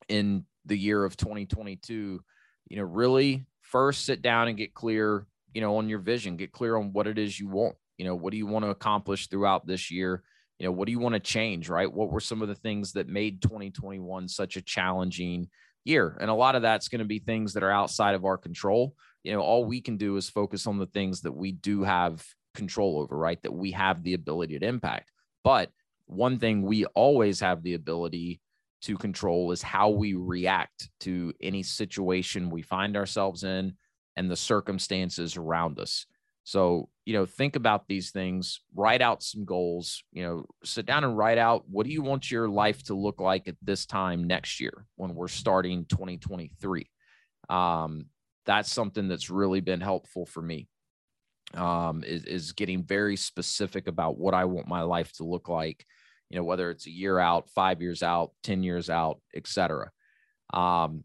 in 0.10 0.46
the 0.66 0.78
year 0.78 1.04
of 1.04 1.18
2022, 1.18 2.22
you 2.70 2.78
know, 2.78 2.84
really 2.84 3.46
first 3.62 4.06
sit 4.06 4.22
down 4.22 4.48
and 4.48 4.58
get 4.58 4.74
clear, 4.74 5.28
you 5.54 5.62
know, 5.62 5.78
on 5.78 5.90
your 5.90 6.00
vision, 6.00 6.38
get 6.38 6.52
clear 6.52 6.78
on 6.78 6.94
what 6.94 7.08
it 7.08 7.18
is 7.18 7.40
you 7.40 7.48
want. 7.48 7.76
You 7.98 8.06
know, 8.06 8.16
what 8.16 8.32
do 8.32 8.38
you 8.38 8.48
want 8.48 8.66
to 8.66 8.70
accomplish 8.70 9.28
throughout 9.28 9.68
this 9.68 9.92
year? 9.92 10.24
You 10.60 10.66
know 10.66 10.72
what 10.72 10.86
do 10.86 10.92
you 10.92 11.00
want 11.00 11.14
to 11.14 11.20
change 11.20 11.70
right? 11.70 11.92
What 11.92 12.12
were 12.12 12.20
some 12.20 12.42
of 12.42 12.48
the 12.48 12.56
things 12.56 12.94
that 12.94 13.08
made 13.08 13.42
2021 13.42 14.28
such 14.28 14.56
a 14.56 14.62
challenging 14.62 15.50
year? 15.84 16.18
And 16.20 16.30
a 16.30 16.36
lot 16.36 16.56
of 16.56 16.62
that's 16.62 16.88
going 16.88 17.00
to 17.00 17.06
be 17.06 17.20
things 17.20 17.54
that 17.54 17.64
are 17.64 17.72
outside 17.72 18.16
of 18.16 18.26
our 18.26 18.38
control. 18.38 18.96
You 19.24 19.34
know 19.34 19.42
all 19.42 19.66
we 19.66 19.82
can 19.82 19.98
do 19.98 20.18
is 20.18 20.30
focus 20.30 20.68
on 20.68 20.78
the 20.78 20.88
things 20.88 21.22
that 21.22 21.32
we 21.32 21.52
do 21.52 21.84
have 21.84 22.24
control 22.54 23.00
over 23.00 23.18
right? 23.18 23.42
That 23.42 23.54
we 23.54 23.72
have 23.72 24.04
the 24.04 24.14
ability 24.14 24.60
to 24.60 24.66
impact. 24.66 25.12
But 25.44 25.70
one 26.06 26.40
thing 26.40 26.62
we 26.62 26.86
always 26.86 27.40
have 27.40 27.64
the 27.64 27.74
ability 27.74 28.42
to 28.84 28.98
control 28.98 29.52
is 29.52 29.62
how 29.62 29.90
we 29.90 30.14
react 30.14 30.90
to 31.00 31.34
any 31.42 31.64
situation 31.64 32.50
we 32.50 32.62
find 32.62 32.98
ourselves 32.98 33.44
in 33.44 33.74
and 34.18 34.30
the 34.30 34.36
circumstances 34.36 35.38
around 35.38 35.80
us 35.80 36.06
so, 36.44 36.90
you 37.06 37.14
know, 37.14 37.26
think 37.26 37.56
about 37.56 37.88
these 37.88 38.12
things, 38.12 38.62
write 38.76 39.02
out 39.02 39.24
some 39.24 39.46
goals, 39.46 40.04
you 40.12 40.24
know, 40.24 40.46
sit 40.64 40.86
down 40.86 41.04
and 41.06 41.18
write 41.18 41.38
out 41.38 41.64
what 41.70 41.86
do 41.86 41.92
you 41.92 42.02
want 42.02 42.30
your 42.30 42.50
life 42.50 42.84
to 42.84 42.94
look 42.94 43.22
like 43.22 43.48
at 43.48 43.56
this 43.62 43.86
time 43.86 44.26
next 44.26 44.60
year 44.60 44.86
when 44.96 45.16
we're 45.16 45.30
starting 45.30 45.86
2023. 45.86 46.90
Um, 47.50 48.08
that's 48.46 48.72
something 48.72 49.08
that's 49.08 49.30
really 49.30 49.62
been 49.62 49.80
helpful 49.80 50.26
for 50.26 50.42
me. 50.42 50.68
Um, 51.54 52.04
is, 52.04 52.26
is 52.26 52.52
getting 52.52 52.84
very 52.84 53.16
specific 53.16 53.88
about 53.88 54.18
what 54.18 54.34
I 54.34 54.46
want 54.46 54.68
my 54.68 54.82
life 54.82 55.12
to 55.14 55.24
look 55.24 55.50
like, 55.50 55.86
you 56.30 56.38
know, 56.38 56.44
whether 56.44 56.72
it's 56.72 56.88
a 56.88 56.92
year 56.92 57.20
out, 57.20 57.50
five 57.52 57.82
years 57.82 58.02
out, 58.02 58.32
10 58.44 58.64
years 58.64 58.90
out, 58.90 59.22
etc. 59.36 59.92
Um, 60.52 61.04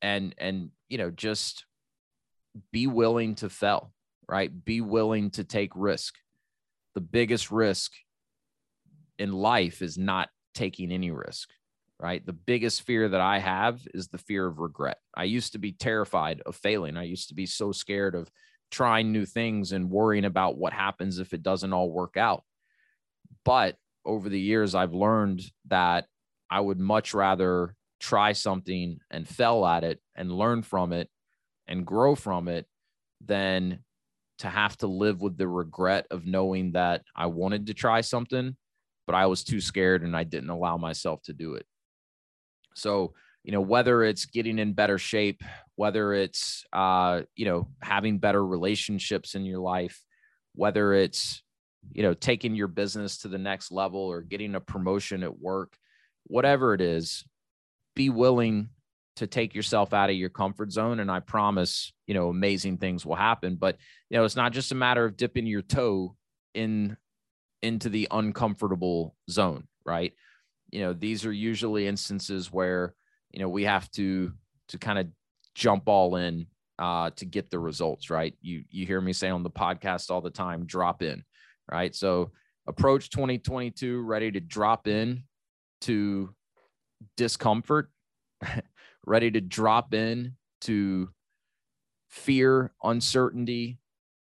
and, 0.00 0.34
and, 0.38 0.70
you 0.88 0.96
know, 0.98 1.10
just 1.10 1.66
be 2.72 2.86
willing 2.86 3.34
to 3.36 3.48
fail, 3.50 3.92
right? 4.28 4.50
Be 4.64 4.80
willing 4.80 5.30
to 5.32 5.44
take 5.44 5.72
risk. 5.74 6.14
The 6.94 7.00
biggest 7.00 7.50
risk 7.50 7.92
in 9.18 9.32
life 9.32 9.82
is 9.82 9.98
not 9.98 10.28
taking 10.54 10.92
any 10.92 11.10
risk. 11.10 11.50
right? 11.98 12.24
The 12.24 12.32
biggest 12.32 12.82
fear 12.82 13.08
that 13.08 13.20
I 13.20 13.38
have 13.38 13.80
is 13.94 14.08
the 14.08 14.18
fear 14.18 14.46
of 14.46 14.58
regret. 14.58 14.98
I 15.16 15.24
used 15.24 15.52
to 15.52 15.58
be 15.58 15.72
terrified 15.72 16.42
of 16.44 16.56
failing. 16.56 16.96
I 16.96 17.04
used 17.04 17.28
to 17.28 17.34
be 17.34 17.46
so 17.46 17.72
scared 17.72 18.14
of 18.14 18.30
trying 18.70 19.12
new 19.12 19.24
things 19.24 19.72
and 19.72 19.90
worrying 19.90 20.24
about 20.24 20.58
what 20.58 20.72
happens 20.72 21.18
if 21.18 21.32
it 21.32 21.42
doesn't 21.42 21.72
all 21.72 21.90
work 21.90 22.16
out. 22.16 22.42
But 23.44 23.76
over 24.04 24.28
the 24.28 24.40
years, 24.40 24.74
I've 24.74 24.92
learned 24.92 25.42
that 25.68 26.06
I 26.50 26.60
would 26.60 26.80
much 26.80 27.14
rather 27.14 27.74
try 28.00 28.32
something 28.32 28.98
and 29.10 29.26
fail 29.26 29.64
at 29.64 29.84
it 29.84 30.00
and 30.14 30.32
learn 30.32 30.62
from 30.62 30.92
it 30.92 31.08
and 31.66 31.86
grow 31.86 32.14
from 32.14 32.48
it 32.48 32.66
than 33.24 33.80
to 34.38 34.48
have 34.48 34.76
to 34.78 34.86
live 34.86 35.20
with 35.20 35.36
the 35.36 35.48
regret 35.48 36.06
of 36.10 36.26
knowing 36.26 36.72
that 36.72 37.02
I 37.14 37.26
wanted 37.26 37.66
to 37.66 37.74
try 37.74 38.00
something, 38.00 38.56
but 39.06 39.14
I 39.14 39.26
was 39.26 39.44
too 39.44 39.60
scared 39.60 40.02
and 40.02 40.16
I 40.16 40.24
didn't 40.24 40.50
allow 40.50 40.76
myself 40.76 41.22
to 41.24 41.32
do 41.32 41.54
it. 41.54 41.66
So, 42.74 43.14
you 43.44 43.52
know, 43.52 43.60
whether 43.60 44.02
it's 44.02 44.26
getting 44.26 44.58
in 44.58 44.72
better 44.72 44.98
shape, 44.98 45.42
whether 45.76 46.12
it's, 46.12 46.64
uh, 46.72 47.22
you 47.36 47.44
know, 47.44 47.68
having 47.80 48.18
better 48.18 48.44
relationships 48.44 49.34
in 49.34 49.44
your 49.44 49.60
life, 49.60 50.02
whether 50.54 50.92
it's, 50.94 51.42
you 51.92 52.02
know, 52.02 52.14
taking 52.14 52.54
your 52.54 52.68
business 52.68 53.18
to 53.18 53.28
the 53.28 53.38
next 53.38 53.70
level 53.70 54.00
or 54.00 54.22
getting 54.22 54.54
a 54.54 54.60
promotion 54.60 55.22
at 55.22 55.38
work, 55.38 55.76
whatever 56.24 56.74
it 56.74 56.80
is, 56.80 57.24
be 57.94 58.10
willing 58.10 58.70
to 59.16 59.26
take 59.26 59.54
yourself 59.54 59.92
out 59.92 60.10
of 60.10 60.16
your 60.16 60.28
comfort 60.28 60.72
zone 60.72 60.98
and 60.98 61.10
i 61.10 61.20
promise 61.20 61.92
you 62.06 62.14
know 62.14 62.28
amazing 62.28 62.78
things 62.78 63.04
will 63.04 63.14
happen. 63.14 63.56
But 63.56 63.76
you 64.10 64.18
know 64.18 64.24
it's 64.24 64.36
not 64.36 64.52
just 64.52 64.72
a 64.72 64.76
matter 64.76 65.04
of 65.04 65.16
dipping 65.16 65.46
your 65.46 65.62
toe 65.62 66.16
in 66.54 66.96
into 67.62 67.88
the 67.88 68.08
uncomfortable 68.10 69.16
zone 69.30 69.66
right? 69.86 70.12
You 70.70 70.80
know 70.80 70.92
these 70.92 71.26
are 71.26 71.32
usually 71.32 71.86
instances 71.86 72.52
where 72.52 72.94
you 73.30 73.40
know 73.40 73.48
we 73.48 73.64
have 73.64 73.90
to 73.92 74.32
to 74.68 74.78
kind 74.78 74.98
of 74.98 75.08
jump 75.54 75.88
all 75.88 76.16
in 76.16 76.46
uh 76.78 77.10
to 77.16 77.24
get 77.24 77.50
the 77.50 77.58
results 77.58 78.10
right? 78.10 78.34
You 78.40 78.64
you 78.70 78.86
hear 78.86 79.00
me 79.00 79.12
say 79.12 79.30
on 79.30 79.42
the 79.42 79.50
podcast 79.50 80.10
all 80.10 80.20
the 80.20 80.30
time 80.30 80.66
drop 80.66 81.02
in 81.02 81.24
right? 81.70 81.94
So 81.94 82.32
approach 82.66 83.10
2022 83.10 84.02
ready 84.02 84.30
to 84.32 84.40
drop 84.40 84.86
in 84.88 85.24
to 85.82 86.34
discomfort 87.16 87.90
ready 89.06 89.30
to 89.30 89.40
drop 89.40 89.94
in 89.94 90.34
to 90.62 91.10
fear, 92.08 92.72
uncertainty, 92.82 93.78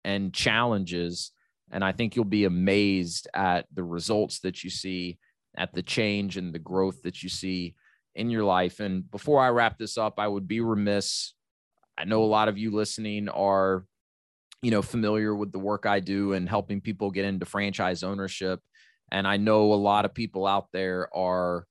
and 0.05 0.33
challenges. 0.33 1.33
And 1.71 1.85
I 1.85 1.93
think 1.93 2.15
you'll 2.15 2.25
be 2.25 2.45
amazed 2.45 3.29
at 3.35 3.67
the 3.73 3.85
results 3.85 4.41
that 4.41 4.65
you 4.65 4.71
see, 4.71 5.19
at 5.57 5.75
the 5.75 5.83
change 5.83 6.37
and 6.37 6.53
the 6.53 6.59
growth 6.59 7.03
that 7.03 7.23
you 7.23 7.29
see 7.29 7.75
in 8.15 8.31
your 8.31 8.45
life. 8.45 8.81
And 8.81 9.11
before 9.11 9.41
I 9.41 9.49
wrap 9.49 9.79
this 9.79 9.99
up, 9.99 10.15
I 10.19 10.29
would 10.29 10.47
be 10.47 10.61
remiss. 10.61 11.35
I 11.99 12.05
know 12.05 12.23
a 12.23 12.27
lot 12.27 12.49
of 12.49 12.59
you 12.59 12.71
listening 12.71 13.29
are, 13.29 13.85
you 14.63 14.71
know, 14.71 14.83
familiar 14.83 15.35
with 15.35 15.53
the 15.53 15.59
work 15.59 15.87
I 15.87 16.01
do 16.01 16.33
and 16.33 16.49
helping 16.49 16.81
people 16.81 17.11
get 17.11 17.25
into 17.25 17.47
franchise 17.47 18.03
ownership. 18.03 18.61
And 19.13 19.27
I 19.27 19.37
know 19.37 19.73
a 19.73 19.75
lot 19.75 20.05
of 20.05 20.15
people 20.15 20.47
out 20.47 20.69
there 20.73 21.09
are, 21.15 21.67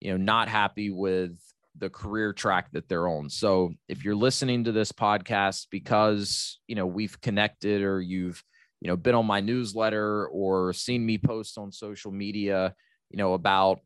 you 0.00 0.10
know, 0.12 0.16
not 0.16 0.48
happy 0.48 0.90
with 0.90 1.36
the 1.78 1.90
career 1.90 2.32
track 2.32 2.70
that 2.72 2.88
they're 2.88 3.08
on. 3.08 3.28
So 3.28 3.72
if 3.88 4.04
you're 4.04 4.14
listening 4.14 4.64
to 4.64 4.72
this 4.72 4.92
podcast 4.92 5.66
because, 5.70 6.58
you 6.66 6.74
know, 6.74 6.86
we've 6.86 7.20
connected 7.20 7.82
or 7.82 8.00
you've, 8.00 8.42
you 8.80 8.88
know, 8.88 8.96
been 8.96 9.14
on 9.14 9.26
my 9.26 9.40
newsletter 9.40 10.26
or 10.26 10.72
seen 10.72 11.04
me 11.04 11.18
post 11.18 11.58
on 11.58 11.72
social 11.72 12.12
media, 12.12 12.74
you 13.10 13.18
know, 13.18 13.34
about 13.34 13.80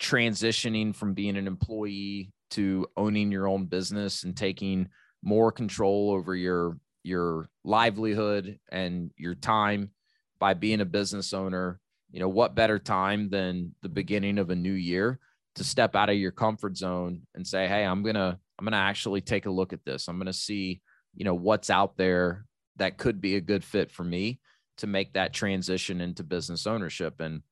transitioning 0.00 0.94
from 0.94 1.14
being 1.14 1.36
an 1.36 1.46
employee 1.46 2.32
to 2.50 2.86
owning 2.96 3.30
your 3.30 3.46
own 3.46 3.66
business 3.66 4.24
and 4.24 4.36
taking 4.36 4.88
more 5.22 5.52
control 5.52 6.10
over 6.10 6.34
your 6.34 6.76
your 7.02 7.48
livelihood 7.64 8.58
and 8.70 9.10
your 9.16 9.34
time 9.34 9.90
by 10.38 10.52
being 10.54 10.80
a 10.80 10.86
business 10.86 11.32
owner, 11.32 11.80
you 12.10 12.20
know, 12.20 12.28
what 12.28 12.54
better 12.54 12.78
time 12.78 13.30
than 13.30 13.74
the 13.82 13.88
beginning 13.88 14.38
of 14.38 14.50
a 14.50 14.56
new 14.56 14.72
year 14.72 15.18
to 15.60 15.64
step 15.64 15.94
out 15.94 16.08
of 16.08 16.16
your 16.16 16.30
comfort 16.30 16.74
zone 16.74 17.20
and 17.34 17.46
say, 17.46 17.68
Hey, 17.68 17.84
I'm 17.84 18.02
going 18.02 18.14
to, 18.14 18.38
I'm 18.58 18.64
going 18.64 18.72
to 18.72 18.78
actually 18.78 19.20
take 19.20 19.44
a 19.44 19.50
look 19.50 19.74
at 19.74 19.84
this. 19.84 20.08
I'm 20.08 20.16
going 20.16 20.24
to 20.24 20.32
see, 20.32 20.80
you 21.14 21.26
know, 21.26 21.34
what's 21.34 21.68
out 21.68 21.98
there 21.98 22.46
that 22.76 22.96
could 22.96 23.20
be 23.20 23.36
a 23.36 23.42
good 23.42 23.62
fit 23.62 23.90
for 23.90 24.02
me 24.02 24.40
to 24.78 24.86
make 24.86 25.12
that 25.12 25.34
transition 25.34 26.00
into 26.00 26.24
business 26.24 26.66
ownership. 26.66 27.20
And 27.20 27.42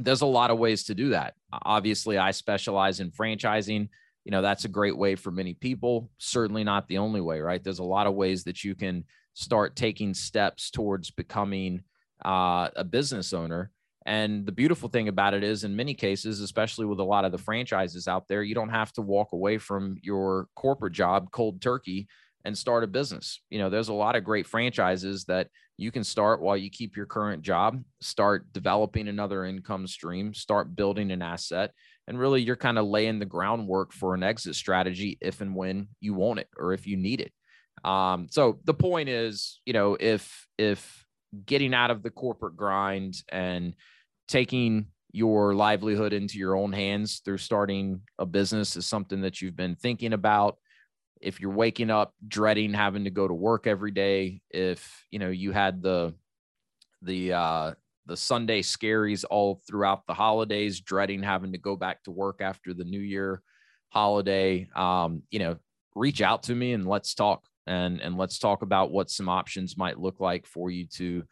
there's 0.00 0.22
a 0.22 0.26
lot 0.26 0.50
of 0.50 0.58
ways 0.58 0.82
to 0.86 0.96
do 0.96 1.10
that. 1.10 1.34
Obviously, 1.62 2.18
I 2.18 2.32
specialize 2.32 2.98
in 2.98 3.12
franchising. 3.12 3.88
You 4.24 4.30
know, 4.32 4.42
that's 4.42 4.64
a 4.64 4.68
great 4.68 4.96
way 4.96 5.14
for 5.14 5.30
many 5.30 5.54
people. 5.54 6.10
Certainly 6.18 6.64
not 6.64 6.88
the 6.88 6.98
only 6.98 7.20
way, 7.20 7.38
right? 7.38 7.62
There's 7.62 7.78
a 7.78 7.84
lot 7.84 8.08
of 8.08 8.14
ways 8.14 8.42
that 8.44 8.64
you 8.64 8.74
can 8.74 9.04
start 9.34 9.76
taking 9.76 10.12
steps 10.12 10.72
towards 10.72 11.12
becoming 11.12 11.84
uh, 12.24 12.70
a 12.74 12.82
business 12.82 13.32
owner. 13.32 13.70
And 14.06 14.44
the 14.44 14.52
beautiful 14.52 14.88
thing 14.88 15.08
about 15.08 15.34
it 15.34 15.42
is, 15.42 15.64
in 15.64 15.76
many 15.76 15.94
cases, 15.94 16.40
especially 16.40 16.84
with 16.84 17.00
a 17.00 17.04
lot 17.04 17.24
of 17.24 17.32
the 17.32 17.38
franchises 17.38 18.06
out 18.06 18.28
there, 18.28 18.42
you 18.42 18.54
don't 18.54 18.68
have 18.68 18.92
to 18.94 19.00
walk 19.00 19.32
away 19.32 19.58
from 19.58 19.96
your 20.02 20.48
corporate 20.54 20.92
job 20.92 21.30
cold 21.30 21.62
turkey 21.62 22.06
and 22.44 22.56
start 22.56 22.84
a 22.84 22.86
business. 22.86 23.40
You 23.48 23.58
know, 23.58 23.70
there's 23.70 23.88
a 23.88 23.94
lot 23.94 24.16
of 24.16 24.24
great 24.24 24.46
franchises 24.46 25.24
that 25.24 25.48
you 25.78 25.90
can 25.90 26.04
start 26.04 26.42
while 26.42 26.56
you 26.56 26.68
keep 26.68 26.96
your 26.96 27.06
current 27.06 27.42
job, 27.42 27.82
start 28.02 28.52
developing 28.52 29.08
another 29.08 29.46
income 29.46 29.86
stream, 29.86 30.34
start 30.34 30.76
building 30.76 31.10
an 31.10 31.22
asset. 31.22 31.72
And 32.06 32.18
really, 32.18 32.42
you're 32.42 32.56
kind 32.56 32.78
of 32.78 32.86
laying 32.86 33.18
the 33.18 33.24
groundwork 33.24 33.92
for 33.94 34.14
an 34.14 34.22
exit 34.22 34.54
strategy 34.54 35.16
if 35.22 35.40
and 35.40 35.54
when 35.54 35.88
you 36.00 36.12
want 36.12 36.40
it 36.40 36.48
or 36.58 36.74
if 36.74 36.86
you 36.86 36.98
need 36.98 37.22
it. 37.22 37.32
Um, 37.88 38.28
so 38.30 38.60
the 38.64 38.74
point 38.74 39.08
is, 39.08 39.60
you 39.64 39.72
know, 39.72 39.96
if, 39.98 40.46
if, 40.58 41.00
getting 41.46 41.74
out 41.74 41.90
of 41.90 42.04
the 42.04 42.10
corporate 42.10 42.56
grind 42.56 43.16
and 43.28 43.74
taking 44.28 44.86
your 45.12 45.54
livelihood 45.54 46.12
into 46.12 46.38
your 46.38 46.56
own 46.56 46.72
hands 46.72 47.20
through 47.24 47.38
starting 47.38 48.00
a 48.18 48.26
business 48.26 48.76
is 48.76 48.86
something 48.86 49.20
that 49.20 49.40
you've 49.40 49.56
been 49.56 49.76
thinking 49.76 50.12
about. 50.12 50.58
If 51.20 51.40
you're 51.40 51.52
waking 51.52 51.90
up 51.90 52.14
dreading 52.26 52.74
having 52.74 53.04
to 53.04 53.10
go 53.10 53.26
to 53.26 53.34
work 53.34 53.66
every 53.66 53.92
day 53.92 54.42
if 54.50 55.06
you 55.10 55.18
know 55.18 55.30
you 55.30 55.52
had 55.52 55.82
the 55.82 56.14
the 57.02 57.32
uh 57.32 57.72
the 58.06 58.16
sunday 58.16 58.60
scaries 58.60 59.24
all 59.30 59.60
throughout 59.66 60.06
the 60.06 60.14
holidays 60.14 60.80
dreading 60.80 61.22
having 61.22 61.52
to 61.52 61.58
go 61.58 61.76
back 61.76 62.02
to 62.02 62.10
work 62.10 62.40
after 62.40 62.74
the 62.74 62.84
new 62.84 63.00
year 63.00 63.42
holiday 63.90 64.68
um 64.74 65.22
you 65.30 65.38
know 65.38 65.56
reach 65.94 66.20
out 66.20 66.42
to 66.42 66.54
me 66.54 66.72
and 66.72 66.86
let's 66.86 67.14
talk 67.14 67.44
and 67.66 68.00
and 68.00 68.16
let's 68.18 68.38
talk 68.38 68.62
about 68.62 68.90
what 68.90 69.10
some 69.10 69.28
options 69.28 69.76
might 69.76 69.98
look 69.98 70.20
like 70.20 70.46
for 70.46 70.70
you 70.70 70.86
to 70.86 71.22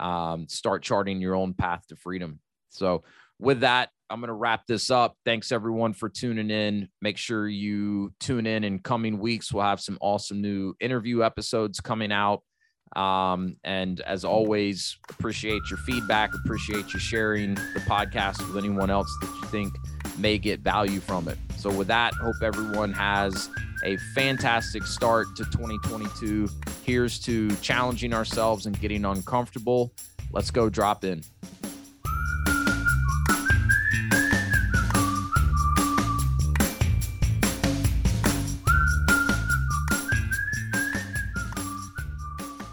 um, 0.00 0.48
start 0.48 0.82
charting 0.82 1.20
your 1.20 1.34
own 1.34 1.54
path 1.54 1.86
to 1.88 1.96
freedom. 1.96 2.40
So, 2.70 3.04
with 3.38 3.60
that, 3.60 3.90
I'm 4.10 4.20
going 4.20 4.28
to 4.28 4.34
wrap 4.34 4.66
this 4.66 4.90
up. 4.90 5.16
Thanks 5.24 5.52
everyone 5.52 5.94
for 5.94 6.08
tuning 6.08 6.50
in. 6.50 6.88
Make 7.00 7.16
sure 7.16 7.48
you 7.48 8.12
tune 8.20 8.46
in 8.46 8.64
in 8.64 8.80
coming 8.80 9.18
weeks. 9.18 9.52
We'll 9.52 9.64
have 9.64 9.80
some 9.80 9.98
awesome 10.00 10.42
new 10.42 10.74
interview 10.80 11.22
episodes 11.22 11.80
coming 11.80 12.12
out. 12.12 12.42
Um, 12.96 13.56
and 13.62 14.00
as 14.00 14.24
always, 14.24 14.98
appreciate 15.10 15.62
your 15.70 15.78
feedback, 15.78 16.34
appreciate 16.34 16.92
you 16.92 16.98
sharing 16.98 17.54
the 17.54 17.82
podcast 17.86 18.44
with 18.46 18.56
anyone 18.56 18.90
else 18.90 19.08
that 19.20 19.28
you 19.28 19.48
think 19.48 19.72
may 20.18 20.38
get 20.38 20.60
value 20.60 20.98
from 20.98 21.28
it. 21.28 21.38
So, 21.60 21.70
with 21.70 21.88
that, 21.88 22.14
hope 22.14 22.36
everyone 22.42 22.94
has 22.94 23.50
a 23.84 23.98
fantastic 24.14 24.84
start 24.84 25.36
to 25.36 25.44
2022. 25.44 26.48
Here's 26.82 27.18
to 27.18 27.54
challenging 27.56 28.14
ourselves 28.14 28.64
and 28.64 28.80
getting 28.80 29.04
uncomfortable. 29.04 29.92
Let's 30.32 30.50
go 30.50 30.70
drop 30.70 31.04
in. 31.04 31.22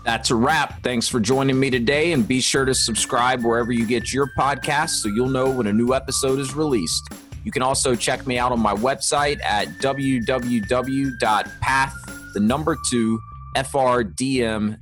That's 0.06 0.32
a 0.32 0.36
wrap. 0.36 0.82
Thanks 0.82 1.10
for 1.10 1.20
joining 1.20 1.60
me 1.60 1.70
today, 1.70 2.14
and 2.14 2.26
be 2.26 2.40
sure 2.40 2.64
to 2.64 2.74
subscribe 2.74 3.44
wherever 3.44 3.74
you 3.74 3.86
get 3.86 4.14
your 4.14 4.30
podcasts 4.40 5.02
so 5.02 5.10
you'll 5.10 5.28
know 5.28 5.50
when 5.50 5.68
a 5.68 5.74
new 5.74 5.94
episode 5.94 6.40
is 6.40 6.56
released. 6.56 7.10
You 7.48 7.52
can 7.52 7.62
also 7.62 7.96
check 7.96 8.28
me 8.28 8.38
out 8.38 8.52
on 8.52 8.60
my 8.60 8.74
website 8.74 9.42
at 9.42 9.70
www.path, 9.80 10.34
the 12.34 12.40
number 12.42 12.78
two, 12.90 13.22
frdm.com. 13.56 14.78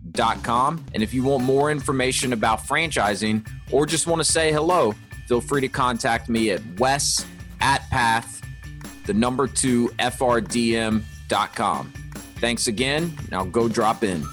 And 0.96 1.04
if 1.04 1.14
you 1.14 1.22
want 1.22 1.44
more 1.44 1.70
information 1.70 2.34
about 2.34 2.64
franchising 2.64 3.48
or 3.70 3.86
just 3.86 4.08
want 4.08 4.20
to 4.20 4.24
say 4.24 4.52
hello, 4.52 4.96
feel 5.28 5.42
free 5.42 5.62
to 5.62 5.68
contact 5.68 6.28
me 6.28 6.50
at 6.50 6.80
wes 6.80 7.24
at 7.62 7.88
path, 7.92 8.42
the 9.06 9.14
number 9.14 9.46
two, 9.46 9.90
frdm.com. 10.00 11.04
Thanks 12.38 12.68
again. 12.68 13.16
Now 13.30 13.44
go 13.44 13.70
drop 13.70 14.04
in. 14.04 14.26